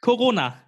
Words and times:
Corona. 0.00 0.62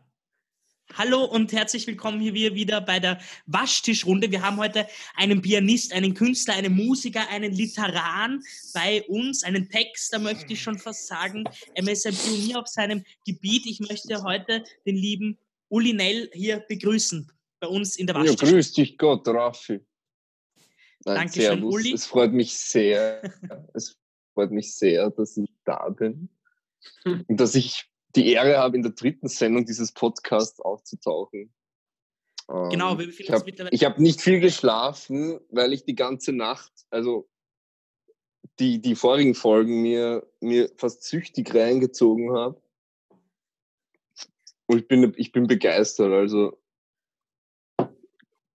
Hallo 0.94 1.24
und 1.24 1.52
herzlich 1.52 1.86
willkommen 1.86 2.20
hier 2.20 2.34
wieder 2.34 2.80
bei 2.80 3.00
der 3.00 3.20
Waschtischrunde. 3.46 4.30
Wir 4.30 4.42
haben 4.42 4.56
heute 4.58 4.86
einen 5.16 5.42
Pianist, 5.42 5.92
einen 5.92 6.14
Künstler, 6.14 6.54
einen 6.54 6.74
Musiker, 6.74 7.28
einen 7.28 7.52
Literan 7.52 8.42
bei 8.74 9.02
uns, 9.08 9.42
einen 9.42 9.68
Texter 9.68 10.18
möchte 10.18 10.52
ich 10.52 10.62
schon 10.62 10.78
fast 10.78 11.06
sagen. 11.06 11.44
Er 11.74 11.88
ist 11.88 12.06
ein 12.06 12.14
Pionier 12.14 12.60
auf 12.60 12.68
seinem 12.68 13.04
Gebiet. 13.26 13.66
Ich 13.66 13.80
möchte 13.80 14.22
heute 14.22 14.64
den 14.86 14.96
lieben 14.96 15.38
Uli 15.68 15.92
Nell 15.92 16.30
hier 16.34 16.60
begrüßen 16.60 17.30
bei 17.58 17.68
uns 17.68 17.96
in 17.96 18.06
der 18.06 18.16
Waschtischrunde. 18.16 18.46
Ja, 18.46 18.52
grüß 18.52 18.72
dich 18.72 18.98
Gott, 18.98 19.26
Raffi. 19.28 19.80
Nein, 21.04 21.16
Dankeschön, 21.16 21.42
servus. 21.42 21.74
Uli. 21.74 21.92
Es 21.92 22.06
freut 22.06 22.32
mich 22.32 22.56
sehr, 22.56 23.22
es 23.74 23.96
freut 24.34 24.50
mich 24.50 24.76
sehr, 24.76 25.10
dass 25.10 25.36
ich 25.36 25.50
da 25.64 25.88
bin 25.88 26.28
und 27.04 27.40
dass 27.40 27.54
ich 27.54 27.88
die 28.14 28.30
Ehre 28.32 28.58
habe, 28.58 28.76
in 28.76 28.82
der 28.82 28.92
dritten 28.92 29.28
Sendung 29.28 29.64
dieses 29.64 29.92
Podcasts 29.92 30.60
aufzutauchen. 30.60 31.52
Genau, 32.48 32.92
Ähm, 32.92 32.98
wir 32.98 33.08
ich 33.08 33.16
befinden 33.16 33.62
uns 33.62 33.82
habe 33.82 33.94
hab 33.94 33.98
nicht 33.98 34.20
viel 34.20 34.40
geschlafen, 34.40 35.40
weil 35.50 35.72
ich 35.72 35.84
die 35.84 35.94
ganze 35.94 36.32
Nacht, 36.32 36.72
also 36.90 37.28
die, 38.58 38.80
die 38.80 38.94
vorigen 38.94 39.34
Folgen 39.34 39.82
mir, 39.82 40.26
mir 40.40 40.70
fast 40.76 41.04
süchtig 41.04 41.54
reingezogen 41.54 42.32
habe. 42.36 42.60
Und 44.66 44.78
ich 44.78 44.88
bin, 44.88 45.12
ich 45.16 45.32
bin 45.32 45.46
begeistert, 45.46 46.12
also 46.12 46.61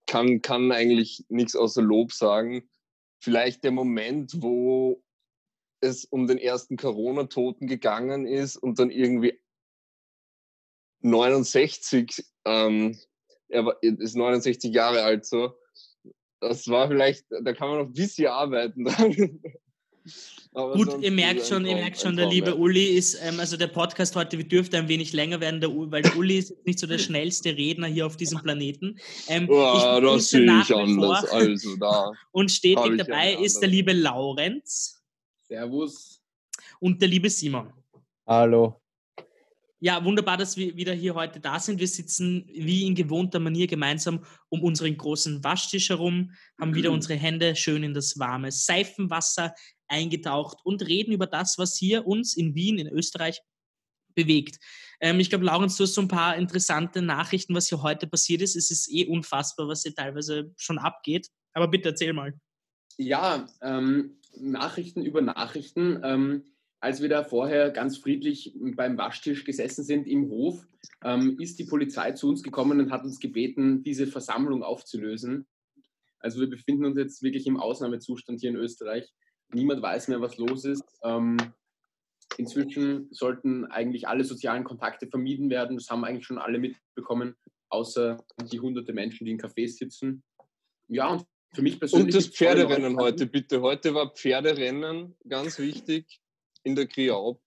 kann, 0.08 0.42
kann 0.42 0.72
eigentlich 0.72 1.26
nichts 1.30 1.56
außer 1.56 1.82
Lob 1.82 2.12
sagen. 2.12 2.68
Vielleicht 3.22 3.64
der 3.64 3.72
Moment, 3.72 4.42
wo 4.42 5.04
es 5.82 6.06
um 6.06 6.28
den 6.28 6.38
ersten 6.38 6.78
Corona-Toten 6.78 7.68
gegangen 7.68 8.26
ist 8.26 8.58
und 8.58 8.80
dann 8.80 8.90
irgendwie 8.90 9.40
69, 11.02 12.26
ähm, 12.46 12.98
er 13.50 13.66
war, 13.66 13.82
ist 13.82 14.16
69 14.16 14.74
Jahre 14.74 15.04
alt, 15.04 15.26
so. 15.26 15.54
Das 16.40 16.68
war 16.68 16.88
vielleicht, 16.88 17.26
da 17.30 17.54
kann 17.54 17.70
man 17.70 17.80
noch 17.80 17.86
ein 17.88 17.94
bisschen 17.94 18.28
arbeiten. 18.28 18.86
Aber 20.54 20.74
Gut, 20.74 21.02
ihr 21.02 21.12
merkt 21.12 21.46
schon, 21.46 21.66
ihr 21.66 21.76
merkt 21.76 22.00
schon, 22.00 22.16
der 22.16 22.28
liebe 22.30 22.50
ja. 22.50 22.56
Uli 22.56 22.86
ist, 22.98 23.20
ähm, 23.22 23.40
also 23.40 23.58
der 23.58 23.68
Podcast 23.68 24.16
heute 24.16 24.44
dürfte 24.44 24.78
ein 24.78 24.88
wenig 24.88 25.14
länger 25.14 25.40
werden, 25.40 25.62
der, 25.62 25.70
weil 25.70 26.02
der 26.02 26.18
Uli 26.18 26.38
ist 26.38 26.50
jetzt 26.50 26.66
nicht 26.66 26.80
so 26.80 26.88
der 26.88 26.98
schnellste 26.98 27.50
Redner 27.56 27.88
hier 27.88 28.06
auf 28.06 28.18
diesem 28.18 28.42
Planeten. 28.42 28.98
Ähm, 29.28 29.48
Ja, 29.52 30.00
begrüße 30.00 30.16
das 30.16 30.30
sehe 30.30 30.62
ich 30.62 30.76
anders. 30.76 31.26
Also 31.26 31.76
da. 31.76 32.12
Und 32.32 32.52
stetig 32.52 32.98
dabei 32.98 33.38
eine 33.38 33.46
ist 33.46 33.60
der 33.60 33.70
liebe 33.70 33.94
Laurenz 33.94 35.02
Servus. 35.48 36.22
und 36.80 37.02
der 37.02 37.10
liebe 37.10 37.30
Simon. 37.30 37.72
Hallo. 38.26 38.82
Ja, 39.80 40.04
wunderbar, 40.04 40.38
dass 40.38 40.58
wir 40.58 40.76
wieder 40.76 40.94
hier 40.94 41.14
heute 41.14 41.40
da 41.40 41.60
sind. 41.60 41.80
Wir 41.80 41.88
sitzen 41.88 42.50
wie 42.52 42.88
in 42.88 42.96
gewohnter 42.96 43.40
Manier 43.40 43.68
gemeinsam 43.68 44.26
um 44.50 44.64
unseren 44.64 44.98
großen 44.98 45.44
Waschtisch 45.44 45.90
herum, 45.90 46.32
haben 46.60 46.74
wieder 46.74 46.92
unsere 46.92 47.14
Hände 47.14 47.56
schön 47.56 47.84
in 47.84 47.94
das 47.94 48.18
warme 48.18 48.52
Seifenwasser 48.52 49.54
eingetaucht 49.88 50.58
und 50.64 50.82
reden 50.88 51.12
über 51.12 51.28
das, 51.28 51.60
was 51.60 51.78
hier 51.78 52.08
uns 52.08 52.36
in 52.36 52.56
Wien, 52.56 52.80
in 52.80 52.88
Österreich 52.88 53.40
bewegt. 54.16 54.58
Ähm, 55.00 55.20
ich 55.20 55.30
glaube, 55.30 55.46
Laurenz, 55.46 55.78
du 55.78 55.84
hast 55.84 55.94
so 55.94 56.02
ein 56.02 56.08
paar 56.08 56.36
interessante 56.36 57.04
Nachrichten, 57.04 57.54
was 57.54 57.70
hier 57.70 57.84
heute 57.84 58.08
passiert 58.08 58.42
ist. 58.42 58.56
Es 58.56 58.72
ist 58.72 58.92
eh 58.92 59.06
unfassbar, 59.06 59.68
was 59.68 59.84
hier 59.84 59.94
teilweise 59.94 60.54
schon 60.58 60.80
abgeht. 60.80 61.28
Aber 61.54 61.68
bitte 61.68 61.90
erzähl 61.90 62.14
mal. 62.14 62.34
Ja, 62.98 63.48
ähm, 63.62 64.20
Nachrichten 64.36 65.04
über 65.04 65.22
Nachrichten. 65.22 66.02
Ähm, 66.04 66.46
als 66.80 67.02
wir 67.02 67.10
da 67.10 67.24
vorher 67.24 67.72
ganz 67.72 67.98
friedlich 67.98 68.54
beim 68.76 68.98
Waschtisch 68.98 69.44
gesessen 69.44 69.84
sind 69.84 70.08
im 70.08 70.30
Hof, 70.30 70.68
ähm, 71.04 71.38
ist 71.40 71.58
die 71.60 71.66
Polizei 71.66 72.12
zu 72.12 72.30
uns 72.30 72.44
gekommen 72.44 72.80
und 72.80 72.92
hat 72.92 73.04
uns 73.04 73.20
gebeten, 73.20 73.84
diese 73.84 74.08
Versammlung 74.08 74.64
aufzulösen. 74.64 75.48
Also 76.20 76.40
wir 76.40 76.50
befinden 76.50 76.86
uns 76.86 76.98
jetzt 76.98 77.24
wirklich 77.24 77.48
im 77.48 77.58
Ausnahmezustand 77.58 78.42
hier 78.42 78.52
in 78.52 78.56
Österreich. 78.56 79.12
Niemand 79.54 79.82
weiß 79.82 80.08
mehr, 80.08 80.22
was 80.22 80.38
los 80.38 80.66
ist. 80.66 80.84
Ähm, 81.04 81.38
inzwischen 82.38 83.08
sollten 83.12 83.66
eigentlich 83.66 84.08
alle 84.08 84.24
sozialen 84.24 84.64
Kontakte 84.64 85.08
vermieden 85.08 85.50
werden. 85.50 85.78
Das 85.78 85.90
haben 85.90 86.04
eigentlich 86.04 86.26
schon 86.26 86.38
alle 86.38 86.60
mitbekommen, 86.60 87.36
außer 87.70 88.24
die 88.52 88.60
hunderte 88.60 88.94
Menschen, 88.94 89.26
die 89.26 89.32
in 89.32 89.40
Cafés 89.40 89.78
sitzen. 89.78 90.24
Ja, 90.90 91.08
und 91.08 91.26
für 91.54 91.62
mich 91.62 91.80
persönlich. 91.80 92.06
Und 92.08 92.14
das 92.14 92.28
Pferderennen 92.28 92.98
heute, 92.98 93.26
bitte. 93.26 93.62
Heute 93.62 93.94
war 93.94 94.14
Pferderennen, 94.14 95.16
ganz 95.28 95.60
wichtig, 95.60 96.20
in 96.68 96.76
der 96.76 96.86
Kriau. 96.86 97.40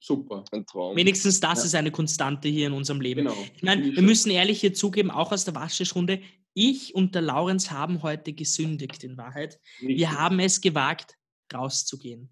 Super. 0.00 0.44
Ein 0.52 0.66
Traum. 0.66 0.96
Wenigstens 0.96 1.40
das 1.40 1.60
Ja. 1.60 1.64
ist 1.64 1.74
eine 1.74 1.90
Konstante 1.90 2.48
hier 2.48 2.66
in 2.66 2.74
unserem 2.74 3.00
Leben. 3.00 3.24
Genau. 3.24 3.36
Ich 3.56 3.62
meine, 3.62 3.84
wir 3.94 4.02
müssen 4.02 4.30
ehrlich 4.30 4.60
hier 4.60 4.74
zugeben, 4.74 5.10
auch 5.10 5.32
aus 5.32 5.46
der 5.46 5.54
Waschtischrunde, 5.54 6.20
ich 6.52 6.94
und 6.94 7.14
der 7.14 7.22
Laurenz 7.22 7.70
haben 7.70 8.02
heute 8.02 8.32
gesündigt 8.32 9.02
in 9.02 9.16
Wahrheit. 9.16 9.58
Richtig. 9.80 9.96
Wir 9.98 10.12
haben 10.12 10.38
es 10.40 10.60
gewagt, 10.60 11.16
rauszugehen. 11.52 12.28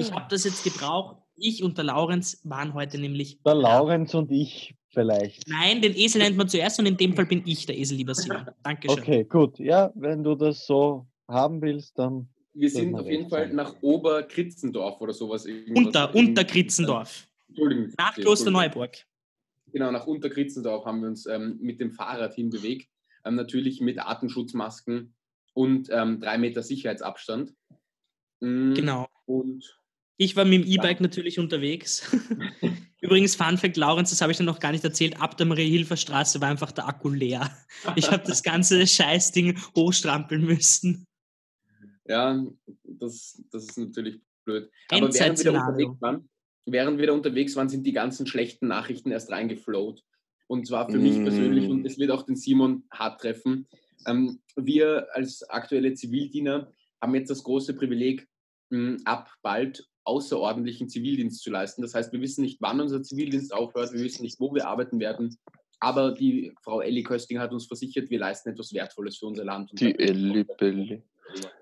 Ich 0.00 0.10
habe 0.10 0.26
das 0.28 0.42
jetzt 0.44 0.64
gebraucht. 0.64 1.22
Ich 1.36 1.62
und 1.62 1.78
der 1.78 1.84
Laurenz 1.84 2.40
waren 2.42 2.74
heute 2.74 2.98
nämlich. 2.98 3.40
Der 3.44 3.54
da. 3.54 3.60
Laurenz 3.60 4.12
und 4.14 4.32
ich 4.32 4.74
vielleicht. 4.88 5.46
Nein, 5.46 5.80
den 5.80 5.94
Esel 5.94 6.20
nennt 6.22 6.36
man 6.36 6.48
zuerst 6.48 6.80
und 6.80 6.86
in 6.86 6.96
dem 6.96 7.14
Fall 7.14 7.26
bin 7.26 7.42
ich 7.46 7.66
der 7.66 7.78
Esel, 7.78 7.96
lieber 7.96 8.14
Simon. 8.16 8.46
Dankeschön. 8.64 8.98
Okay, 8.98 9.24
gut. 9.24 9.58
Ja, 9.60 9.92
wenn 9.94 10.24
du 10.24 10.34
das 10.34 10.66
so 10.66 11.06
haben 11.28 11.62
willst, 11.62 11.98
dann. 11.98 12.28
Wir 12.52 12.70
sind 12.70 12.94
auf 12.94 13.06
jeden 13.06 13.28
Fall 13.28 13.52
nach 13.52 13.76
Oberkritzendorf 13.80 15.00
oder 15.00 15.12
sowas. 15.12 15.46
Unter, 15.74 16.14
unter 16.14 16.44
Kritzendorf. 16.44 17.28
Entschuldigung. 17.48 17.92
Nach. 17.96 18.14
Klosterneuburg. 18.14 18.96
Genau, 19.72 19.90
nach 19.90 20.06
Unterkritzendorf 20.06 20.84
haben 20.84 21.00
wir 21.00 21.08
uns 21.08 21.26
ähm, 21.26 21.58
mit 21.60 21.80
dem 21.80 21.92
Fahrrad 21.92 22.34
hinbewegt. 22.34 22.88
Ähm, 23.24 23.36
natürlich 23.36 23.80
mit 23.80 23.98
Atemschutzmasken 24.00 25.14
und 25.54 25.88
ähm, 25.92 26.20
drei 26.20 26.38
Meter 26.38 26.62
Sicherheitsabstand. 26.62 27.54
Mm, 28.40 28.74
Genau. 28.74 29.06
Und 29.26 29.78
Ich 30.16 30.34
war 30.36 30.44
mit 30.44 30.64
dem 30.64 30.66
E-Bike 30.70 31.00
natürlich 31.00 31.38
unterwegs. 31.38 32.10
Übrigens, 33.00 33.36
Fun 33.36 33.58
Fact, 33.58 33.76
Laurenz, 33.76 34.10
das 34.10 34.20
habe 34.20 34.32
ich 34.32 34.38
dir 34.38 34.44
noch 34.44 34.58
gar 34.60 34.72
nicht 34.72 34.84
erzählt, 34.84 35.20
ab 35.20 35.36
der 35.36 35.46
Marie-Hilfer-Straße 35.46 36.40
war 36.40 36.48
einfach 36.48 36.72
der 36.72 36.86
Akku 36.88 37.08
leer. 37.08 37.50
Ich 37.96 38.10
habe 38.10 38.24
das 38.26 38.42
ganze 38.42 38.86
Scheißding 38.86 39.58
hochstrampeln 39.76 40.44
müssen. 40.44 41.06
Ja, 42.10 42.44
das, 42.84 43.42
das 43.50 43.64
ist 43.64 43.78
natürlich 43.78 44.20
blöd. 44.44 44.70
Aber 44.90 45.12
während 45.14 45.38
wir, 45.44 45.52
da 45.52 45.66
unterwegs 45.66 46.00
waren, 46.00 46.28
während 46.66 46.98
wir 46.98 47.06
da 47.06 47.12
unterwegs 47.12 47.56
waren, 47.56 47.68
sind 47.68 47.86
die 47.86 47.92
ganzen 47.92 48.26
schlechten 48.26 48.66
Nachrichten 48.66 49.10
erst 49.12 49.30
reingeflowt. 49.30 50.02
Und 50.48 50.66
zwar 50.66 50.90
für 50.90 50.98
mich 50.98 51.20
Mm. 51.20 51.22
persönlich, 51.22 51.68
und 51.70 51.86
es 51.86 51.98
wird 51.98 52.10
auch 52.10 52.22
den 52.22 52.34
Simon 52.36 52.82
hart 52.90 53.20
treffen. 53.20 53.68
Ähm, 54.06 54.40
wir 54.56 55.06
als 55.12 55.48
aktuelle 55.48 55.94
Zivildiener 55.94 56.72
haben 57.00 57.14
jetzt 57.14 57.30
das 57.30 57.44
große 57.44 57.74
Privileg, 57.74 58.26
mh, 58.70 58.98
ab 59.04 59.30
bald 59.42 59.86
außerordentlichen 60.04 60.88
Zivildienst 60.88 61.42
zu 61.42 61.50
leisten. 61.50 61.82
Das 61.82 61.94
heißt, 61.94 62.12
wir 62.12 62.20
wissen 62.20 62.42
nicht, 62.42 62.60
wann 62.60 62.80
unser 62.80 63.02
Zivildienst 63.02 63.54
aufhört, 63.54 63.92
wir 63.92 64.02
wissen 64.02 64.22
nicht, 64.22 64.40
wo 64.40 64.52
wir 64.52 64.66
arbeiten 64.66 64.98
werden. 64.98 65.36
Aber 65.78 66.12
die 66.12 66.52
Frau 66.62 66.80
Elli 66.80 67.02
Köstinger 67.04 67.40
hat 67.42 67.52
uns 67.52 67.66
versichert, 67.66 68.10
wir 68.10 68.18
leisten 68.18 68.50
etwas 68.50 68.72
Wertvolles 68.74 69.18
für 69.18 69.26
unser 69.26 69.44
Land. 69.44 69.70
Die 69.74 69.96
Elli 69.98 70.44
Belli. 70.58 71.02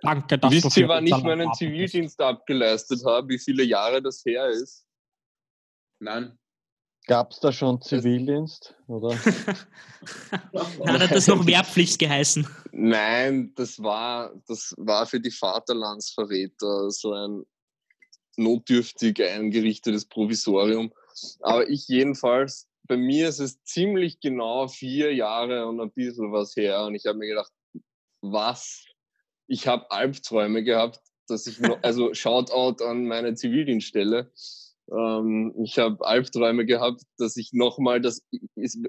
Danke, 0.02 0.38
dass 0.38 0.52
Wisst 0.52 0.76
ihr, 0.76 0.88
wann 0.88 1.06
ich 1.06 1.16
meinen 1.22 1.52
Zivildienst 1.54 2.20
abgeleistet 2.20 3.04
habe, 3.04 3.28
wie 3.28 3.38
viele 3.38 3.64
Jahre 3.64 4.02
das 4.02 4.24
her 4.24 4.48
ist? 4.48 4.86
Nein. 6.00 6.38
Gab 7.06 7.30
es 7.30 7.40
da 7.40 7.52
schon 7.52 7.80
Zivildienst? 7.80 8.74
Oder? 8.86 9.08
Nein, 10.84 11.00
hat 11.00 11.10
das 11.10 11.26
noch 11.26 11.46
Wehrpflicht 11.46 11.98
geheißen. 11.98 12.46
Nein, 12.72 13.52
das 13.56 13.82
war, 13.82 14.34
das 14.46 14.74
war 14.76 15.06
für 15.06 15.18
die 15.18 15.30
Vaterlandsverräter 15.30 16.90
so 16.90 17.14
ein 17.14 17.44
notdürftig 18.36 19.22
eingerichtetes 19.22 20.04
Provisorium. 20.06 20.92
Aber 21.40 21.68
ich 21.68 21.88
jedenfalls, 21.88 22.68
bei 22.86 22.98
mir 22.98 23.28
ist 23.28 23.40
es 23.40 23.62
ziemlich 23.64 24.20
genau 24.20 24.68
vier 24.68 25.14
Jahre 25.14 25.66
und 25.66 25.80
ein 25.80 25.90
bisschen 25.92 26.30
was 26.30 26.56
her. 26.56 26.84
Und 26.84 26.94
ich 26.94 27.06
habe 27.06 27.18
mir 27.18 27.28
gedacht, 27.28 27.52
was? 28.20 28.84
Ich 29.48 29.66
habe 29.66 29.90
Albträume 29.90 30.62
gehabt, 30.62 31.00
dass 31.26 31.46
ich 31.46 31.58
noch, 31.58 31.82
also 31.82 32.14
Shoutout 32.14 32.84
an 32.84 33.06
meine 33.06 33.34
Zivildienststelle. 33.34 34.30
Ähm, 34.90 35.54
ich 35.62 35.78
habe 35.78 36.06
Albträume 36.06 36.64
gehabt, 36.66 37.02
dass 37.18 37.36
ich 37.36 37.52
nochmal, 37.52 38.00
das 38.00 38.22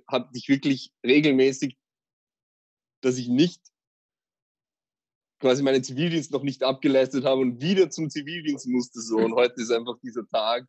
habe 0.08 0.30
ich 0.34 0.48
wirklich 0.48 0.92
regelmäßig, 1.04 1.78
dass 3.02 3.18
ich 3.18 3.28
nicht 3.28 3.62
quasi 5.40 5.64
meinen 5.64 5.84
Zivildienst 5.84 6.32
noch 6.32 6.44
nicht 6.44 6.64
abgeleistet 6.64 7.24
habe 7.24 7.42
und 7.42 7.62
wieder 7.62 7.90
zum 7.90 8.10
Zivildienst 8.10 8.68
musste 8.68 9.02
so. 9.02 9.18
Und 9.18 9.34
heute 9.34 9.62
ist 9.62 9.72
einfach 9.72 9.98
dieser 10.04 10.28
Tag. 10.28 10.68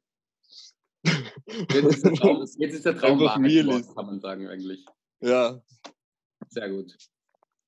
Jetzt 1.04 1.96
ist 1.96 2.04
der 2.04 2.14
Traum, 2.14 2.40
jetzt 2.40 2.75
ist 2.75 2.84
der 2.84 2.96
Traum 2.96 3.20
wahr 3.20 3.34
kann 3.34 4.06
man 4.06 4.20
sagen 4.20 4.46
eigentlich. 4.46 4.84
Ja, 5.20 5.60
Sehr 6.48 6.70
gut. 6.70 6.96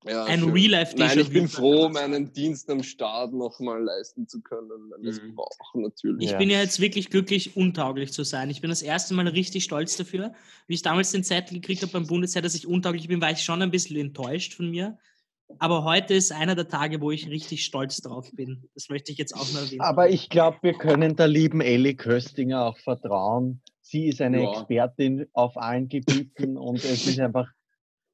Ja, 0.05 0.25
Ein 0.25 0.39
schön. 0.41 0.51
Real-Life 0.51 0.95
Nein, 0.97 1.19
ich 1.19 1.29
bin 1.29 1.47
froh, 1.47 1.87
meinen 1.89 2.31
Dienst 2.33 2.69
am 2.69 2.83
Start 2.83 3.33
nochmal 3.33 3.81
leisten 3.83 4.27
zu 4.27 4.41
können, 4.41 4.69
wenn 4.91 5.09
ich 5.09 5.21
Mhm. 5.21 5.35
brauche, 5.35 5.79
natürlich. 5.81 6.25
Ich 6.25 6.31
Ja. 6.31 6.37
bin 6.37 6.49
ja 6.49 6.59
jetzt 6.59 6.79
wirklich 6.79 7.09
glücklich, 7.09 7.55
untauglich 7.55 8.11
zu 8.11 8.23
sein. 8.23 8.49
Ich 8.49 8.59
bin 8.61 8.69
das 8.69 8.81
erste 8.81 9.13
Mal 9.13 9.27
richtig 9.27 9.63
stolz 9.63 9.95
dafür. 9.95 10.33
Wie 10.67 10.73
ich 10.73 10.81
damals 10.81 11.11
den 11.11 11.23
Zettel 11.23 11.59
gekriegt 11.59 11.81
habe 11.83 11.93
beim 11.93 12.07
Bundesheer, 12.07 12.41
dass 12.41 12.55
ich 12.55 12.67
untauglich 12.67 13.07
bin, 13.07 13.21
war 13.21 13.31
ich 13.31 13.43
schon 13.43 13.61
ein 13.61 13.71
bisschen 13.71 13.97
enttäuscht 13.97 14.53
von 14.55 14.69
mir. 14.69 14.97
Aber 15.59 15.83
heute 15.83 16.15
ist 16.15 16.31
einer 16.31 16.55
der 16.55 16.67
Tage, 16.67 16.99
wo 16.99 17.11
ich 17.11 17.27
richtig 17.29 17.63
stolz 17.63 18.01
drauf 18.01 18.29
bin. 18.33 18.67
Das 18.73 18.89
möchte 18.89 19.11
ich 19.11 19.17
jetzt 19.17 19.33
auch 19.35 19.51
mal 19.53 19.63
erwähnen. 19.63 19.81
Aber 19.81 20.09
ich 20.09 20.29
glaube, 20.29 20.57
wir 20.63 20.73
können 20.73 21.15
der 21.15 21.27
lieben 21.27 21.61
Ellie 21.61 21.95
Köstinger 21.95 22.65
auch 22.65 22.77
vertrauen. 22.77 23.61
Sie 23.81 24.07
ist 24.07 24.19
eine 24.21 24.41
Ja. 24.43 24.51
Expertin 24.51 25.27
auf 25.33 25.55
allen 25.57 25.87
Gebieten 25.89 26.57
und 26.57 26.83
es 26.83 27.05
ist 27.05 27.19
einfach, 27.19 27.47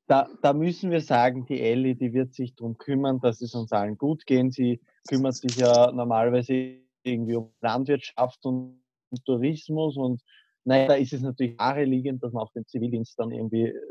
da, 0.09 0.27
da 0.41 0.53
müssen 0.53 0.89
wir 0.89 1.01
sagen, 1.01 1.45
die 1.45 1.61
Ellie, 1.61 1.95
die 1.95 2.13
wird 2.13 2.33
sich 2.33 2.55
darum 2.55 2.79
kümmern, 2.79 3.19
dass 3.19 3.41
es 3.41 3.53
uns 3.53 3.71
allen 3.71 3.95
gut 3.95 4.25
geht. 4.25 4.55
Sie 4.55 4.81
kümmert 5.07 5.35
sich 5.35 5.55
ja 5.55 5.91
normalerweise 5.91 6.77
irgendwie 7.03 7.35
um 7.35 7.53
Landwirtschaft 7.61 8.43
und, 8.43 8.79
Tourismus 9.25 9.97
und 9.97 10.21
naja, 10.65 10.87
da 10.87 10.93
ist 10.93 11.13
es 11.13 11.21
natürlich 11.21 11.57
naheliegend, 11.57 12.21
dass 12.21 12.31
man 12.31 12.43
auch 12.43 12.51
den 12.51 12.67
Zivildienst 12.67 13.17
dann 13.17 13.31
irgendwie 13.31 13.69
äh, 13.69 13.81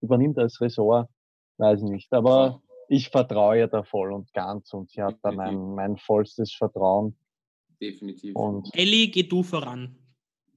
übernimmt 0.00 0.38
als 0.38 0.60
Ressort. 0.60 1.08
Weiß 1.58 1.82
nicht. 1.82 2.12
Aber 2.12 2.62
ich 2.88 3.08
vertraue 3.08 3.58
ihr 3.58 3.66
da 3.66 3.82
voll 3.82 4.12
und 4.12 4.32
ganz 4.32 4.72
und 4.72 4.90
sie 4.90 5.02
hat 5.02 5.16
da 5.22 5.32
mein, 5.32 5.74
mein 5.74 5.96
vollstes 5.96 6.52
Vertrauen. 6.52 7.16
Definitiv. 7.80 8.36
Und 8.36 8.68
Elli, 8.72 9.08
geh 9.08 9.24
du 9.24 9.42
voran. 9.42 9.96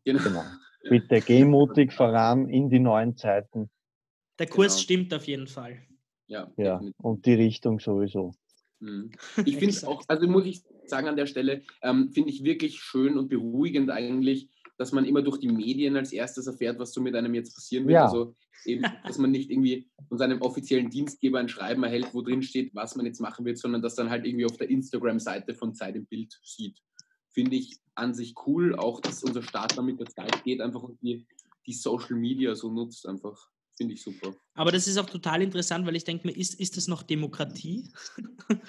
genau. 0.04 0.22
genau. 0.22 0.44
Bitte 0.88 1.22
geh 1.22 1.44
mutig 1.46 1.94
voran 1.94 2.48
in 2.48 2.70
die 2.70 2.80
neuen 2.80 3.18
Zeiten. 3.18 3.72
Der 4.40 4.48
Kurs 4.48 4.74
Genau. 4.74 4.84
stimmt 4.84 5.14
auf 5.14 5.26
jeden 5.28 5.48
Fall. 5.48 5.82
Ja, 6.28 6.52
Ja. 6.58 6.82
Und 6.98 7.26
die 7.26 7.34
Richtung 7.34 7.80
sowieso. 7.80 8.34
Mhm. 8.80 9.12
Ich 9.46 9.58
finde 9.58 9.74
es 9.74 9.84
auch, 9.84 10.04
also 10.08 10.28
muss 10.28 10.46
ich 10.46 10.64
sagen 10.86 11.08
an 11.08 11.16
der 11.16 11.26
Stelle, 11.28 11.64
ähm, 11.82 12.12
finde 12.12 12.30
ich 12.30 12.44
wirklich 12.44 12.80
schön 12.80 13.18
und 13.18 13.30
beruhigend 13.30 13.90
eigentlich, 13.90 14.50
dass 14.78 14.92
man 14.92 15.06
immer 15.06 15.22
durch 15.22 15.38
die 15.40 15.48
Medien 15.48 15.96
als 15.96 16.12
erstes 16.12 16.48
erfährt, 16.48 16.80
was 16.80 16.94
so 16.94 17.02
mit 17.02 17.16
einem 17.16 17.34
jetzt 17.34 17.56
passieren 17.56 17.86
wird. 17.86 17.96
Ja. 17.96 18.06
Also 18.06 18.36
eben, 18.66 18.84
dass 19.06 19.18
man 19.18 19.32
nicht 19.32 19.50
irgendwie 19.50 19.88
von 20.10 20.18
seinem 20.18 20.42
offiziellen 20.42 20.90
Dienstgeber 20.90 21.40
ein 21.40 21.48
Schreiben 21.48 21.84
erhält, 21.84 22.10
wo 22.14 22.22
drin 22.22 22.42
steht, 22.42 22.76
was 22.76 22.96
man 22.96 23.06
jetzt 23.06 23.22
machen 23.22 23.46
wird, 23.46 23.58
sondern 23.58 23.82
das 23.82 23.96
dann 23.96 24.10
halt 24.10 24.26
irgendwie 24.26 24.46
auf 24.46 24.58
der 24.58 24.70
Instagram-Seite 24.70 25.56
von 25.56 25.74
Zeit 25.74 25.96
im 25.96 26.06
Bild 26.06 26.38
sieht. 26.44 26.78
Finde 27.32 27.56
ich 27.56 27.78
an 27.96 28.14
sich 28.14 28.34
cool, 28.46 28.76
auch 28.76 29.00
dass 29.00 29.24
unser 29.24 29.42
Staat 29.42 29.78
damit 29.78 30.00
der 30.00 30.08
Zeit 30.08 30.44
geht, 30.44 30.60
einfach 30.60 30.84
und 30.84 31.02
die, 31.02 31.26
die 31.66 31.74
Social 31.74 32.16
Media 32.18 32.54
so 32.56 32.72
nutzt, 32.72 33.08
einfach. 33.08 33.50
Finde 33.78 33.94
ich 33.94 34.02
super. 34.02 34.34
Aber 34.54 34.72
das 34.72 34.88
ist 34.88 34.98
auch 34.98 35.10
total 35.10 35.42
interessant, 35.42 35.86
weil 35.86 35.96
ich 35.96 36.06
denke 36.06 36.28
mir, 36.28 36.36
ist, 36.36 36.60
ist 36.60 36.78
das 36.78 36.88
noch 36.88 37.04
Demokratie? 37.04 37.92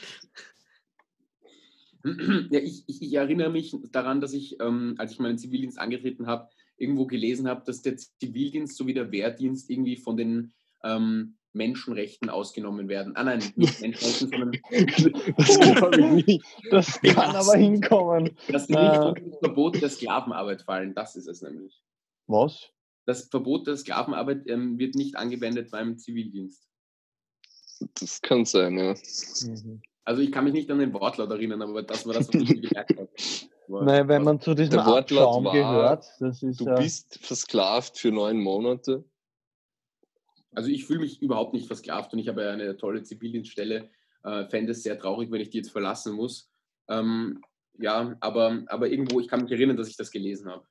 Ja, 2.51 2.61
ich, 2.61 2.85
ich, 2.87 3.03
ich 3.03 3.15
erinnere 3.15 3.51
mich 3.51 3.75
daran, 3.91 4.21
dass 4.21 4.33
ich, 4.33 4.61
ähm, 4.61 4.95
als 4.97 5.11
ich 5.11 5.19
meinen 5.19 5.39
Zivildienst 5.39 5.77
angetreten 5.77 6.29
habe, 6.29 6.49
irgendwo 6.77 7.05
gelesen 7.07 7.49
habe, 7.49 7.65
dass 7.67 7.83
der 7.83 7.97
Zivildienst 7.97 8.77
sowie 8.77 8.95
der 8.95 9.11
Wehrdienst 9.11 9.69
irgendwie 9.71 9.97
von 9.97 10.17
den 10.17 10.53
ähm, 10.85 11.37
Menschenrechten 11.53 12.31
ausgenommen 12.31 12.89
werden. 12.89 13.17
Ah 13.17 13.25
nein, 13.25 13.43
nicht 13.57 13.81
Menschenrechten, 13.81 14.29
sondern 14.29 14.53
Das. 16.71 17.01
Das 17.03 17.15
kann 17.15 17.35
aber 17.35 17.57
hinkommen. 17.57 18.37
dass 18.49 18.69
die 18.69 18.75
Äh. 18.75 18.89
nicht 18.89 19.01
unter 19.01 19.21
das 19.23 19.39
Verbot 19.41 19.83
der 19.83 19.89
Sklavenarbeit 19.91 20.63
fallen. 20.63 20.95
Das 20.95 21.17
ist 21.17 21.27
es 21.27 21.43
nämlich. 21.43 21.83
Was? 22.29 22.71
Das 23.07 23.29
Verbot 23.29 23.67
der 23.67 23.77
Sklavenarbeit 23.77 24.49
ähm, 24.49 24.79
wird 24.79 24.95
nicht 24.95 25.17
angewendet 25.17 25.71
beim 25.71 25.97
Zivildienst. 25.97 26.69
Das 28.01 28.21
kann 28.21 28.45
sein, 28.45 28.79
ja. 28.79 28.95
Mhm. 29.45 29.81
Also 30.05 30.23
ich 30.23 30.31
kann 30.31 30.45
mich 30.45 30.53
nicht 30.53 30.71
an 30.71 30.79
den 30.79 30.93
Wortlaut 30.93 31.31
erinnern, 31.31 31.63
aber 31.63 31.83
das 31.83 32.07
war 32.07 32.15
das, 32.15 32.29
was 32.29 32.35
ich 32.35 32.49
mir 32.49 32.61
gemerkt 32.61 32.97
habe. 32.97 33.09
Nein, 33.69 34.09
wenn 34.09 34.23
man 34.23 34.41
zu 34.41 34.55
diesem 34.55 34.75
Der 34.75 34.87
Wortlaut 34.87 35.45
war, 35.45 35.53
gehört, 35.53 36.07
das 36.21 36.43
ist 36.43 36.61
Du 36.61 36.67
ja, 36.67 36.77
bist 36.77 37.19
versklavt 37.21 37.99
für 37.99 38.13
neun 38.13 38.39
Monate. 38.39 39.05
Also 40.53 40.71
ich 40.71 40.87
fühle 40.87 41.01
mich 41.01 41.21
überhaupt 41.21 41.53
nicht 41.53 41.67
versklavt 41.67 42.13
und 42.13 42.21
ich 42.21 42.29
habe 42.29 42.45
ja 42.45 42.51
eine 42.51 42.77
tolle 42.77 43.03
Zivildienststelle. 43.03 43.91
Äh, 44.23 44.47
Fände 44.47 44.73
es 44.73 44.83
sehr 44.83 44.99
traurig, 44.99 45.31
wenn 45.31 45.41
ich 45.41 45.51
die 45.51 45.59
jetzt 45.59 45.71
verlassen 45.71 46.15
muss. 46.15 46.49
Ähm, 46.89 47.43
ja, 47.79 48.17
aber, 48.21 48.63
aber 48.69 48.89
irgendwo, 48.89 49.21
ich 49.21 49.29
kann 49.29 49.43
mich 49.43 49.53
erinnern, 49.53 49.77
dass 49.77 49.89
ich 49.89 49.97
das 49.97 50.11
gelesen 50.11 50.49
habe. 50.49 50.65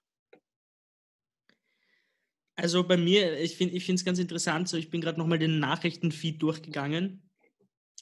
Also 2.56 2.84
bei 2.84 2.98
mir, 2.98 3.38
ich 3.40 3.58
finde 3.58 3.76
es 3.76 4.06
ganz 4.06 4.18
interessant, 4.20 4.70
so 4.70 4.78
ich 4.78 4.90
bin 4.90 5.02
gerade 5.02 5.20
nochmal 5.20 5.40
den 5.40 5.60
Nachrichtenfeed 5.60 6.42
durchgegangen. 6.42 7.30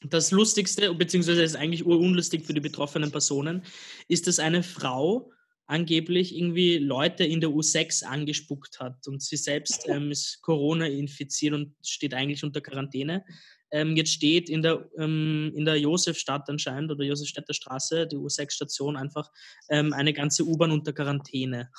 Das 0.03 0.31
Lustigste, 0.31 0.93
beziehungsweise 0.93 1.43
ist 1.43 1.55
eigentlich 1.55 1.85
urunlustig 1.85 2.45
für 2.45 2.53
die 2.53 2.59
betroffenen 2.59 3.11
Personen, 3.11 3.63
ist, 4.07 4.27
dass 4.27 4.39
eine 4.39 4.61
Frau 4.61 5.31
angeblich 5.65 6.35
irgendwie 6.35 6.77
Leute 6.77 7.23
in 7.23 7.39
der 7.39 7.49
U6 7.49 8.03
angespuckt 8.03 8.79
hat 8.79 9.07
und 9.07 9.23
sie 9.23 9.37
selbst 9.37 9.87
ähm, 9.87 10.11
ist 10.11 10.41
Corona 10.41 10.87
infiziert 10.87 11.53
und 11.53 11.73
steht 11.81 12.13
eigentlich 12.13 12.43
unter 12.43 12.61
Quarantäne. 12.61 13.23
Ähm, 13.71 13.95
jetzt 13.95 14.11
steht 14.11 14.49
in 14.49 14.61
der, 14.61 14.87
ähm, 14.99 15.51
in 15.55 15.65
der 15.65 15.79
Josefstadt 15.79 16.47
anscheinend 16.49 16.91
oder 16.91 17.03
Josefstädter 17.03 17.53
Straße, 17.53 18.05
die 18.07 18.17
U6-Station, 18.17 18.97
einfach 18.97 19.31
ähm, 19.69 19.93
eine 19.93 20.13
ganze 20.13 20.43
U-Bahn 20.43 20.71
unter 20.71 20.93
Quarantäne. 20.93 21.71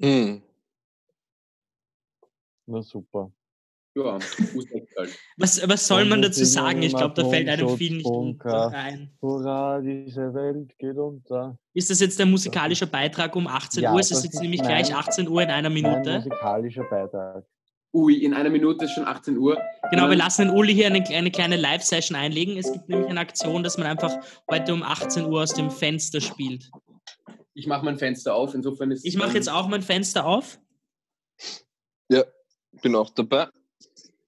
Hm. 0.00 0.42
Na 2.66 2.82
super. 2.82 3.30
Ja, 3.96 4.18
halt. 4.98 5.18
Was, 5.38 5.66
was 5.66 5.86
soll 5.86 6.04
man 6.04 6.20
dazu 6.20 6.44
sagen? 6.44 6.82
Ich 6.82 6.94
glaube, 6.94 7.14
da 7.14 7.26
fällt 7.30 7.48
einem 7.48 7.78
viel 7.78 7.96
nicht 7.96 8.04
Atomschutzbunker. 8.06 8.68
ein. 8.74 9.10
Hurra, 9.22 9.80
diese 9.80 10.34
Welt 10.34 10.76
geht 10.78 10.98
unter. 10.98 11.58
Ist 11.72 11.88
das 11.88 12.00
jetzt 12.00 12.18
der 12.18 12.26
musikalische 12.26 12.86
Beitrag 12.86 13.34
um 13.34 13.46
18 13.46 13.82
Ja, 13.84 13.94
Uhr? 13.94 14.00
Es 14.00 14.10
ist 14.10 14.18
das 14.18 14.24
jetzt 14.24 14.42
nämlich 14.42 14.60
gleich 14.60 14.94
18 14.94 15.26
Uhr 15.28 15.40
in 15.42 15.48
einer 15.48 15.68
Ein 15.68 15.72
Minute. 15.72 16.16
musikalischer 16.18 16.84
Beitrag. 16.84 17.46
Ui, 17.94 18.14
in 18.22 18.34
einer 18.34 18.50
Minute 18.50 18.84
ist 18.84 18.90
schon 18.92 19.06
18 19.06 19.38
Uhr. 19.38 19.58
Genau, 19.90 20.10
wir 20.10 20.16
lassen 20.16 20.48
den 20.48 20.50
Uli 20.54 20.74
hier 20.74 20.88
eine, 20.88 21.02
eine 21.08 21.30
kleine 21.30 21.56
Live-Session 21.56 22.18
einlegen. 22.18 22.58
Es 22.58 22.70
gibt 22.70 22.90
nämlich 22.90 23.08
eine 23.08 23.20
Aktion, 23.20 23.62
dass 23.62 23.78
man 23.78 23.86
einfach 23.86 24.14
heute 24.50 24.74
um 24.74 24.82
18 24.82 25.24
Uhr 25.24 25.40
aus 25.42 25.54
dem 25.54 25.70
Fenster 25.70 26.20
spielt. 26.20 26.70
Ich 27.54 27.66
mache 27.66 27.82
mein 27.86 27.96
Fenster 27.96 28.34
auf, 28.34 28.52
insofern 28.54 28.90
ist 28.90 29.06
Ich 29.06 29.16
mache 29.16 29.32
jetzt 29.32 29.48
auch 29.50 29.68
mein 29.68 29.80
Fenster 29.80 30.26
auf. 30.26 30.58
Bin 32.82 32.94
auch 32.94 33.10
dabei. 33.10 33.48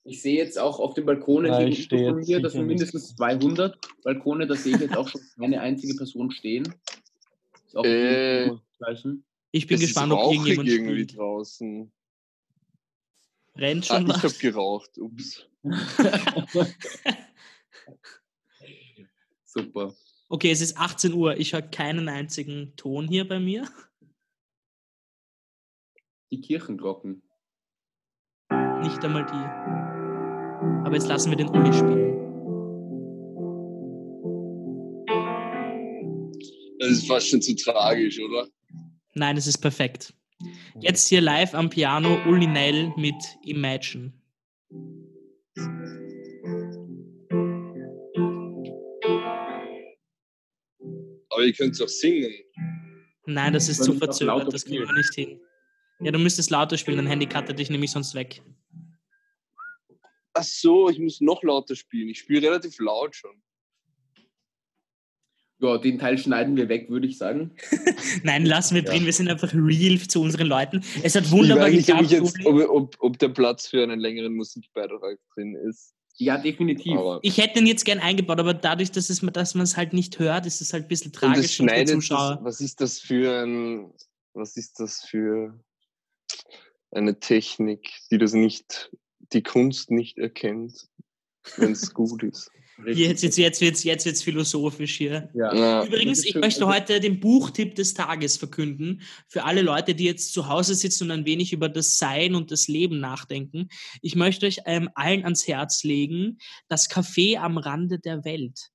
Ich 0.04 0.22
sehe 0.22 0.36
jetzt 0.36 0.58
auch 0.58 0.80
auf 0.80 0.94
den 0.94 1.04
Balkonen 1.04 1.52
Ja, 1.52 1.60
ich 1.60 1.88
von 1.88 2.16
mir, 2.16 2.40
das 2.40 2.54
sind 2.54 2.66
mindestens 2.66 3.14
200 3.16 3.78
Balkone, 4.02 4.46
da 4.46 4.54
sehe 4.54 4.74
ich 4.74 4.80
jetzt 4.80 4.96
auch 4.96 5.06
schon 5.06 5.20
keine 5.38 5.60
einzige 5.60 5.94
Person 5.94 6.30
stehen. 6.30 6.74
Ist 7.66 7.76
auch 7.76 7.84
Äh. 7.84 8.50
Ich 9.50 9.66
bin 9.66 9.74
es 9.76 9.82
gespannt, 9.82 10.12
ist 10.12 10.18
ob 10.18 10.24
rauchig 10.24 10.38
irgendjemand 10.38 10.68
irgendwie 10.68 11.02
spielt. 11.02 11.18
draußen. 11.18 11.92
Rennt 13.56 13.90
Ah, 13.90 13.98
schon 13.98 14.08
ich 14.08 14.22
habe 14.22 14.34
geraucht. 14.34 14.96
Ups. 14.98 15.46
Super. 19.44 19.94
Okay, 20.28 20.50
es 20.50 20.60
ist 20.60 20.76
18 20.78 21.12
Uhr. 21.12 21.36
Ich 21.36 21.52
höre 21.52 21.62
keinen 21.62 22.08
einzigen 22.08 22.74
Ton 22.76 23.08
hier 23.08 23.26
bei 23.26 23.40
mir. 23.40 23.68
Die 26.30 26.40
Kirchenglocken. 26.40 27.27
Nicht 28.82 29.04
einmal 29.04 29.26
die. 29.26 30.84
Aber 30.84 30.94
jetzt 30.94 31.08
lassen 31.08 31.30
wir 31.30 31.36
den 31.36 31.48
Uli 31.48 31.72
spielen. 31.72 32.16
Das 36.78 36.90
ist 36.90 37.06
fast 37.06 37.28
schon 37.28 37.42
zu 37.42 37.54
tragisch, 37.56 38.18
oder? 38.20 38.48
Nein, 39.14 39.36
es 39.36 39.46
ist 39.46 39.58
perfekt. 39.58 40.14
Jetzt 40.80 41.08
hier 41.08 41.20
live 41.20 41.54
am 41.54 41.68
Piano 41.68 42.18
Uli 42.26 42.46
Nell 42.46 42.92
mit 42.96 43.16
Imagine. 43.42 44.12
Aber 51.30 51.44
ihr 51.44 51.52
könnt 51.52 51.74
es 51.74 51.80
auch 51.80 51.88
singen. 51.88 52.32
Nein, 53.26 53.52
das 53.52 53.68
ist 53.68 53.84
zu 53.84 53.92
verzögert, 53.94 54.52
das 54.52 54.64
kriegen 54.64 54.86
wir 54.86 54.92
nicht 54.94 55.14
hin. 55.14 55.40
Ja, 56.00 56.12
du 56.12 56.18
müsstest 56.18 56.50
lauter 56.50 56.76
spielen, 56.78 56.98
dein 56.98 57.06
Handy 57.06 57.26
cuttet 57.26 57.58
dich 57.58 57.70
nämlich 57.70 57.90
sonst 57.90 58.14
weg. 58.14 58.42
Ach 60.34 60.44
so, 60.44 60.88
ich 60.88 60.98
muss 61.00 61.20
noch 61.20 61.42
lauter 61.42 61.74
spielen. 61.74 62.08
Ich 62.08 62.20
spiele 62.20 62.42
relativ 62.48 62.78
laut 62.78 63.16
schon. 63.16 63.42
Ja, 65.60 65.76
den 65.76 65.98
Teil 65.98 66.16
schneiden 66.18 66.56
wir 66.56 66.68
weg, 66.68 66.88
würde 66.88 67.08
ich 67.08 67.18
sagen. 67.18 67.50
Nein, 68.22 68.46
lassen 68.46 68.76
wir 68.76 68.84
Ja. 68.84 68.92
drin, 68.92 69.04
wir 69.06 69.12
sind 69.12 69.28
einfach 69.28 69.52
real 69.52 69.98
zu 69.98 70.22
unseren 70.22 70.46
Leuten. 70.46 70.84
Es 71.02 71.16
hat 71.16 71.24
Ich 71.24 71.30
wunderbar 71.32 71.64
weiß 71.66 71.74
nicht, 71.74 71.92
ob, 71.92 72.02
ich 72.02 72.08
geklappt. 72.10 72.36
jetzt, 72.36 72.46
ob, 72.46 72.68
ob, 72.70 72.96
ob 73.00 73.18
der 73.18 73.30
Platz 73.30 73.66
für 73.66 73.82
einen 73.82 73.98
längeren 73.98 74.34
Musikbeitrag 74.36 75.18
drin 75.34 75.56
ist. 75.68 75.94
Ja, 76.14 76.38
definitiv. 76.38 76.96
Aber 76.96 77.18
Ich 77.22 77.38
hätte 77.38 77.58
ihn 77.58 77.66
jetzt 77.66 77.84
gern 77.84 77.98
eingebaut, 77.98 78.38
aber 78.38 78.54
dadurch, 78.54 78.92
dass, 78.92 79.10
es, 79.10 79.18
dass 79.20 79.54
man 79.56 79.64
es 79.64 79.76
halt 79.76 79.92
nicht 79.92 80.20
hört, 80.20 80.46
ist 80.46 80.60
es 80.60 80.72
halt 80.72 80.84
ein 80.84 80.88
bisschen 80.88 81.12
tragisch 81.12 81.56
für 81.56 81.62
unsere 81.64 81.76
schneidet 81.76 81.88
das, 81.88 81.94
Zuschauer. 81.94 82.38
was 82.42 82.60
ist 82.60 82.80
das 82.80 83.00
für 83.00 83.42
ein, 83.44 83.92
was 84.34 84.56
ist 84.56 84.78
das 84.78 85.04
für 85.08 85.58
eine 86.90 87.20
Technik, 87.20 87.90
die 88.10 88.18
das 88.18 88.32
nicht, 88.32 88.90
die 89.32 89.42
Kunst 89.42 89.90
nicht 89.90 90.18
erkennt? 90.18 90.88
wenn 91.56 91.72
es 91.72 91.92
gut 91.94 92.22
ist. 92.22 92.50
Jetzt, 92.86 93.24
jetzt, 93.24 93.36
jetzt 93.36 93.60
wird 93.60 93.74
es 93.74 93.82
jetzt 93.82 94.06
wird's 94.06 94.22
philosophisch 94.22 94.96
hier. 94.96 95.28
Ja. 95.34 95.52
Ja. 95.52 95.84
Übrigens, 95.84 96.24
ich 96.24 96.36
möchte 96.36 96.64
heute 96.68 97.00
den 97.00 97.18
Buchtipp 97.18 97.74
des 97.74 97.92
Tages 97.92 98.36
verkünden. 98.36 99.02
Für 99.26 99.42
alle 99.42 99.62
Leute, 99.62 99.96
die 99.96 100.04
jetzt 100.04 100.32
zu 100.32 100.48
Hause 100.48 100.76
sitzen 100.76 101.04
und 101.04 101.10
ein 101.10 101.26
wenig 101.26 101.52
über 101.52 101.68
das 101.68 101.98
Sein 101.98 102.36
und 102.36 102.52
das 102.52 102.68
Leben 102.68 103.00
nachdenken. 103.00 103.68
Ich 104.00 104.14
möchte 104.14 104.46
euch 104.46 104.60
ähm, 104.64 104.90
allen 104.94 105.24
ans 105.24 105.48
Herz 105.48 105.82
legen, 105.82 106.38
das 106.68 106.88
Café 106.88 107.38
am 107.38 107.58
Rande 107.58 107.98
der 107.98 108.24
Welt. 108.24 108.70